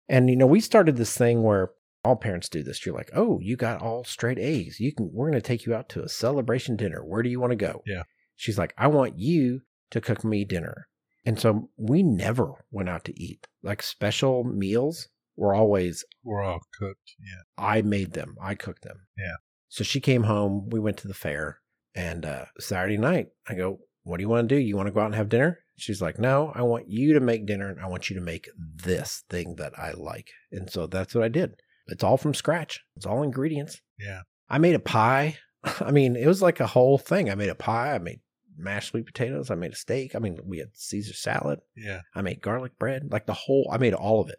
[0.08, 1.70] and, you know, we started this thing where
[2.02, 2.84] all parents do this.
[2.84, 4.80] You're like, oh, you got all straight A's.
[4.80, 7.04] You can, we're going to take you out to a celebration dinner.
[7.04, 7.82] Where do you want to go?
[7.86, 8.04] Yeah.
[8.36, 9.60] She's like, I want you
[9.90, 10.88] to cook me dinner.
[11.24, 13.46] And so we never went out to eat.
[13.62, 17.14] Like special meals were always We're all cooked.
[17.20, 17.42] Yeah.
[17.58, 18.36] I made them.
[18.42, 19.06] I cooked them.
[19.18, 19.36] Yeah.
[19.68, 20.68] So she came home.
[20.70, 21.60] We went to the fair,
[21.94, 24.60] and uh, Saturday night, I go, "What do you want to do?
[24.60, 27.20] You want to go out and have dinner?" She's like, "No, I want you to
[27.20, 30.88] make dinner, and I want you to make this thing that I like." And so
[30.88, 31.54] that's what I did.
[31.86, 32.80] It's all from scratch.
[32.96, 33.80] It's all ingredients.
[33.98, 34.22] Yeah.
[34.48, 35.38] I made a pie.
[35.80, 37.30] I mean, it was like a whole thing.
[37.30, 37.94] I made a pie.
[37.94, 38.20] I made
[38.60, 39.50] mashed sweet potatoes.
[39.50, 40.14] I made a steak.
[40.14, 41.60] I mean, we had Caesar salad.
[41.76, 42.00] Yeah.
[42.14, 43.10] I made garlic bread.
[43.10, 43.68] Like the whole.
[43.72, 44.38] I made all of it.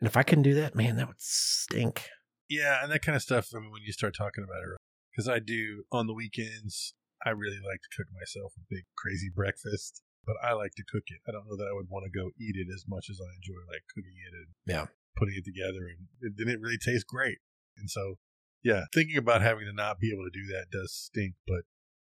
[0.00, 2.08] And if I couldn't do that, man, that would stink.
[2.48, 3.48] Yeah, and that kind of stuff.
[3.54, 4.76] I mean, when you start talking about it,
[5.10, 6.94] because I do on the weekends,
[7.24, 10.02] I really like to cook myself a big crazy breakfast.
[10.26, 11.18] But I like to cook it.
[11.26, 13.26] I don't know that I would want to go eat it as much as I
[13.34, 14.86] enjoy like cooking it and Yeah.
[15.16, 17.38] putting it together, and then it didn't really taste great.
[17.76, 18.18] And so,
[18.62, 21.34] yeah, thinking about having to not be able to do that does stink.
[21.46, 21.62] But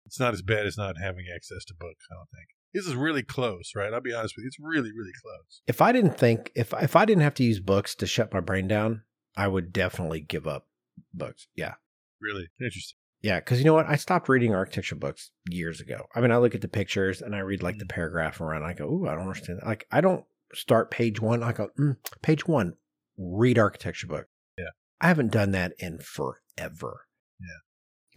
[0.06, 2.06] it's not as bad as not having access to books.
[2.12, 3.94] I don't think this is really close, right?
[3.94, 5.62] I'll be honest with you, it's really, really close.
[5.68, 8.42] if I didn't think if if I didn't have to use books to shut my
[8.42, 9.04] brain down,
[9.38, 10.68] I would definitely give up
[11.14, 11.48] books.
[11.56, 11.76] Yeah.
[12.22, 12.98] Really interesting.
[13.22, 13.88] Yeah, because you know what?
[13.88, 16.06] I stopped reading architecture books years ago.
[16.14, 18.62] I mean, I look at the pictures and I read like the paragraph around.
[18.62, 19.68] And I go, "Ooh, I don't understand." That.
[19.68, 21.42] Like, I don't start page one.
[21.42, 22.74] I go, mm, "Page one,
[23.18, 24.28] read architecture book."
[24.58, 24.70] Yeah.
[25.02, 27.08] I haven't done that in forever.
[27.40, 27.60] Yeah.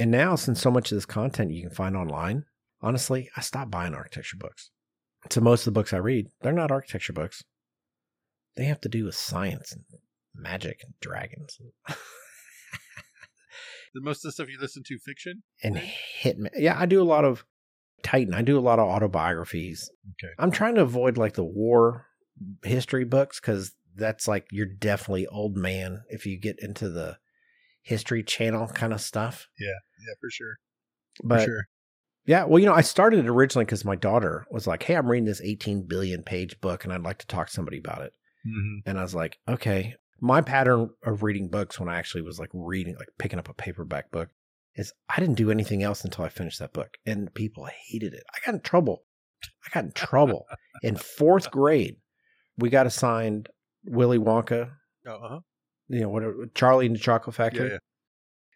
[0.00, 2.44] And now, since so much of this content you can find online,
[2.80, 4.70] honestly, I stopped buying architecture books.
[5.30, 7.42] So most of the books I read, they're not architecture books.
[8.56, 9.84] They have to do with science and
[10.34, 11.58] magic and dragons
[13.94, 15.42] The most of the stuff you listen to fiction.
[15.62, 15.80] and
[16.22, 16.50] hitman.
[16.56, 17.44] Yeah, I do a lot of
[18.02, 18.34] Titan.
[18.34, 19.90] I do a lot of autobiographies.
[20.12, 20.32] Okay.
[20.38, 22.06] I'm trying to avoid like the war
[22.62, 27.16] history books because that's like you're definitely old man if you get into the
[27.82, 29.48] history channel kind of stuff.
[29.58, 30.56] Yeah, yeah, for sure.
[31.22, 31.64] But for sure.
[32.26, 35.10] yeah, well, you know, I started it originally because my daughter was like, "Hey, I'm
[35.10, 38.12] reading this 18 billion page book, and I'd like to talk to somebody about it."
[38.44, 39.94] hmm And I was like, okay.
[40.20, 43.54] My pattern of reading books when I actually was like reading, like picking up a
[43.54, 44.30] paperback book,
[44.74, 46.96] is I didn't do anything else until I finished that book.
[47.06, 48.24] And people hated it.
[48.34, 49.04] I got in trouble.
[49.64, 50.46] I got in trouble.
[50.82, 51.98] in fourth grade,
[52.56, 53.48] we got assigned
[53.84, 54.72] Willy Wonka,
[55.06, 55.40] uh-huh.
[55.88, 57.70] You know, whatever, Charlie and the Chocolate Yeah, Factory.
[57.70, 57.78] yeah.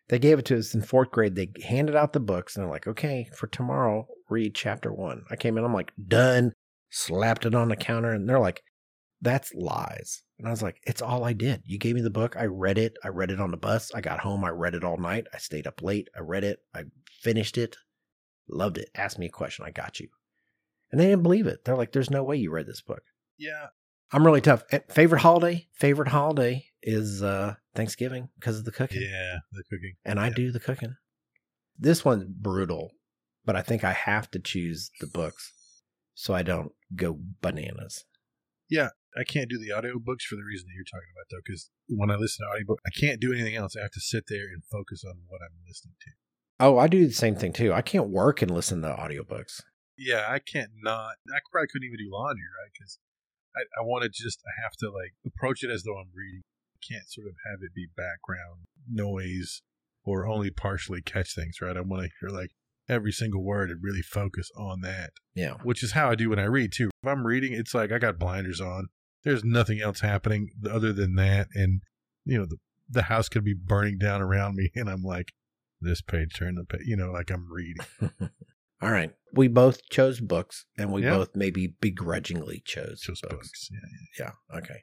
[0.09, 1.35] They gave it to us in fourth grade.
[1.37, 5.23] They handed out the books and they're like, okay, for tomorrow, read chapter one.
[5.31, 6.53] I came in, I'm like, done,
[6.91, 8.11] slapped it on the counter.
[8.11, 8.63] And they're like,
[9.23, 10.23] that's lies.
[10.39, 11.63] And I was like, it's all I did.
[11.65, 12.35] You gave me the book.
[12.37, 12.99] I read it.
[13.05, 13.93] I read it on the bus.
[13.95, 14.45] I got home.
[14.45, 15.27] I read it all night.
[15.33, 16.09] I stayed up late.
[16.17, 16.59] I read it.
[16.75, 16.83] I
[17.23, 17.77] finished it.
[18.49, 18.91] Loved it.
[18.97, 19.65] Asked me a question.
[19.65, 20.09] I got you.
[20.91, 21.65] And they didn't believe it.
[21.65, 23.03] They're like, there's no way you read this book.
[23.39, 23.69] Yeah.
[24.13, 24.65] I'm really tough.
[24.71, 25.69] Eh, Favorite holiday?
[25.73, 29.37] Favorite holiday is uh Thanksgiving because of the cooking Yeah.
[29.53, 29.95] The cooking.
[30.05, 30.97] and I do the cooking.
[31.79, 32.91] This one's brutal,
[33.45, 35.53] but I think I have to choose the books
[36.15, 38.05] so I don't go bananas.
[38.69, 41.71] Yeah, I can't do the audiobooks for the reason that you're talking about, though, because
[41.89, 43.75] when I listen to audiobook, I can't do anything else.
[43.77, 46.11] I have to sit there and focus on what I'm listening to.
[46.61, 47.73] Oh, I do the same thing too.
[47.73, 49.63] I can't work and listen to audiobooks.
[49.99, 51.17] Yeah, I can't not.
[51.35, 52.71] I probably couldn't even do laundry, right?
[52.73, 52.99] Because
[53.57, 56.43] I, I want to just, I have to like approach it as though I'm reading.
[56.77, 58.61] I can't sort of have it be background
[58.91, 59.62] noise
[60.05, 61.77] or only partially catch things, right?
[61.77, 62.51] I want to hear like
[62.89, 65.55] every single word and really focus on that, Yeah.
[65.62, 66.91] which is how I do when I read too.
[67.03, 68.89] If I'm reading, it's like I got blinders on.
[69.24, 71.47] There's nothing else happening other than that.
[71.55, 71.83] And,
[72.24, 72.57] you know, the,
[72.91, 74.70] the house could be burning down around me.
[74.74, 75.33] And I'm like,
[75.81, 77.85] this page, turn the page, you know, like I'm reading.
[78.83, 79.13] All right.
[79.33, 81.11] We both chose books and we Yeah.
[81.17, 83.35] both maybe begrudgingly chose, Just books.
[83.49, 83.69] books.
[84.19, 84.27] Yeah.
[84.51, 84.59] Yeah.
[84.59, 84.83] Okay.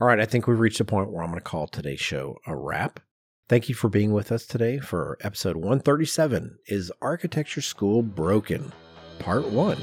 [0.00, 0.20] All right.
[0.20, 3.00] I think we've reached a point where I'm going to call today's show a wrap.
[3.48, 8.72] Thank you for being with us today for episode 137 Is Architecture School Broken?
[9.18, 9.78] Part 1.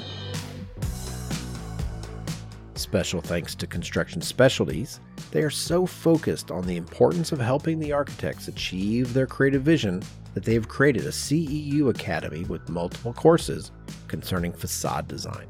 [2.75, 4.99] Special thanks to Construction Specialties.
[5.33, 10.03] They are so focused on the importance of helping the architects achieve their creative vision
[10.35, 13.71] that they have created a CEU Academy with multiple courses
[14.07, 15.47] concerning facade design.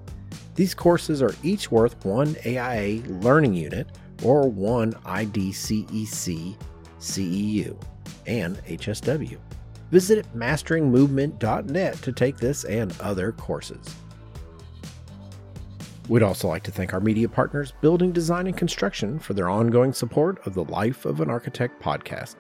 [0.56, 3.88] These courses are each worth one AIA learning unit
[4.24, 6.56] or one IDCEC
[7.00, 7.84] CEU
[8.26, 9.38] and HSW.
[9.92, 13.94] Visit masteringmovement.net to take this and other courses.
[16.10, 19.94] We'd also like to thank our media partners, Building Design and Construction, for their ongoing
[19.94, 22.36] support of the Life of an Architect podcast.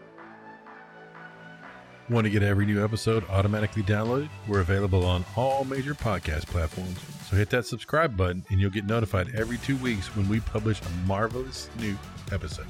[2.09, 4.29] Want to get every new episode automatically downloaded?
[4.49, 6.99] We're available on all major podcast platforms.
[7.29, 10.81] So hit that subscribe button and you'll get notified every two weeks when we publish
[10.81, 11.97] a marvelous new
[12.33, 12.67] episode.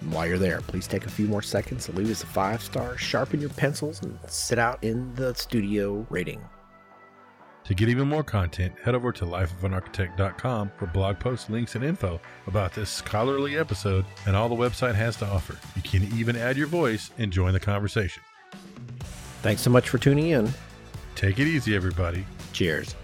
[0.00, 2.60] And while you're there, please take a few more seconds to leave us a five
[2.60, 6.40] star, sharpen your pencils, and sit out in the studio rating.
[7.72, 12.20] To get even more content, head over to lifeofanarchitect.com for blog posts, links, and info
[12.46, 15.56] about this scholarly episode and all the website has to offer.
[15.74, 18.22] You can even add your voice and join the conversation.
[19.40, 20.50] Thanks so much for tuning in.
[21.14, 22.26] Take it easy, everybody.
[22.52, 22.94] Cheers.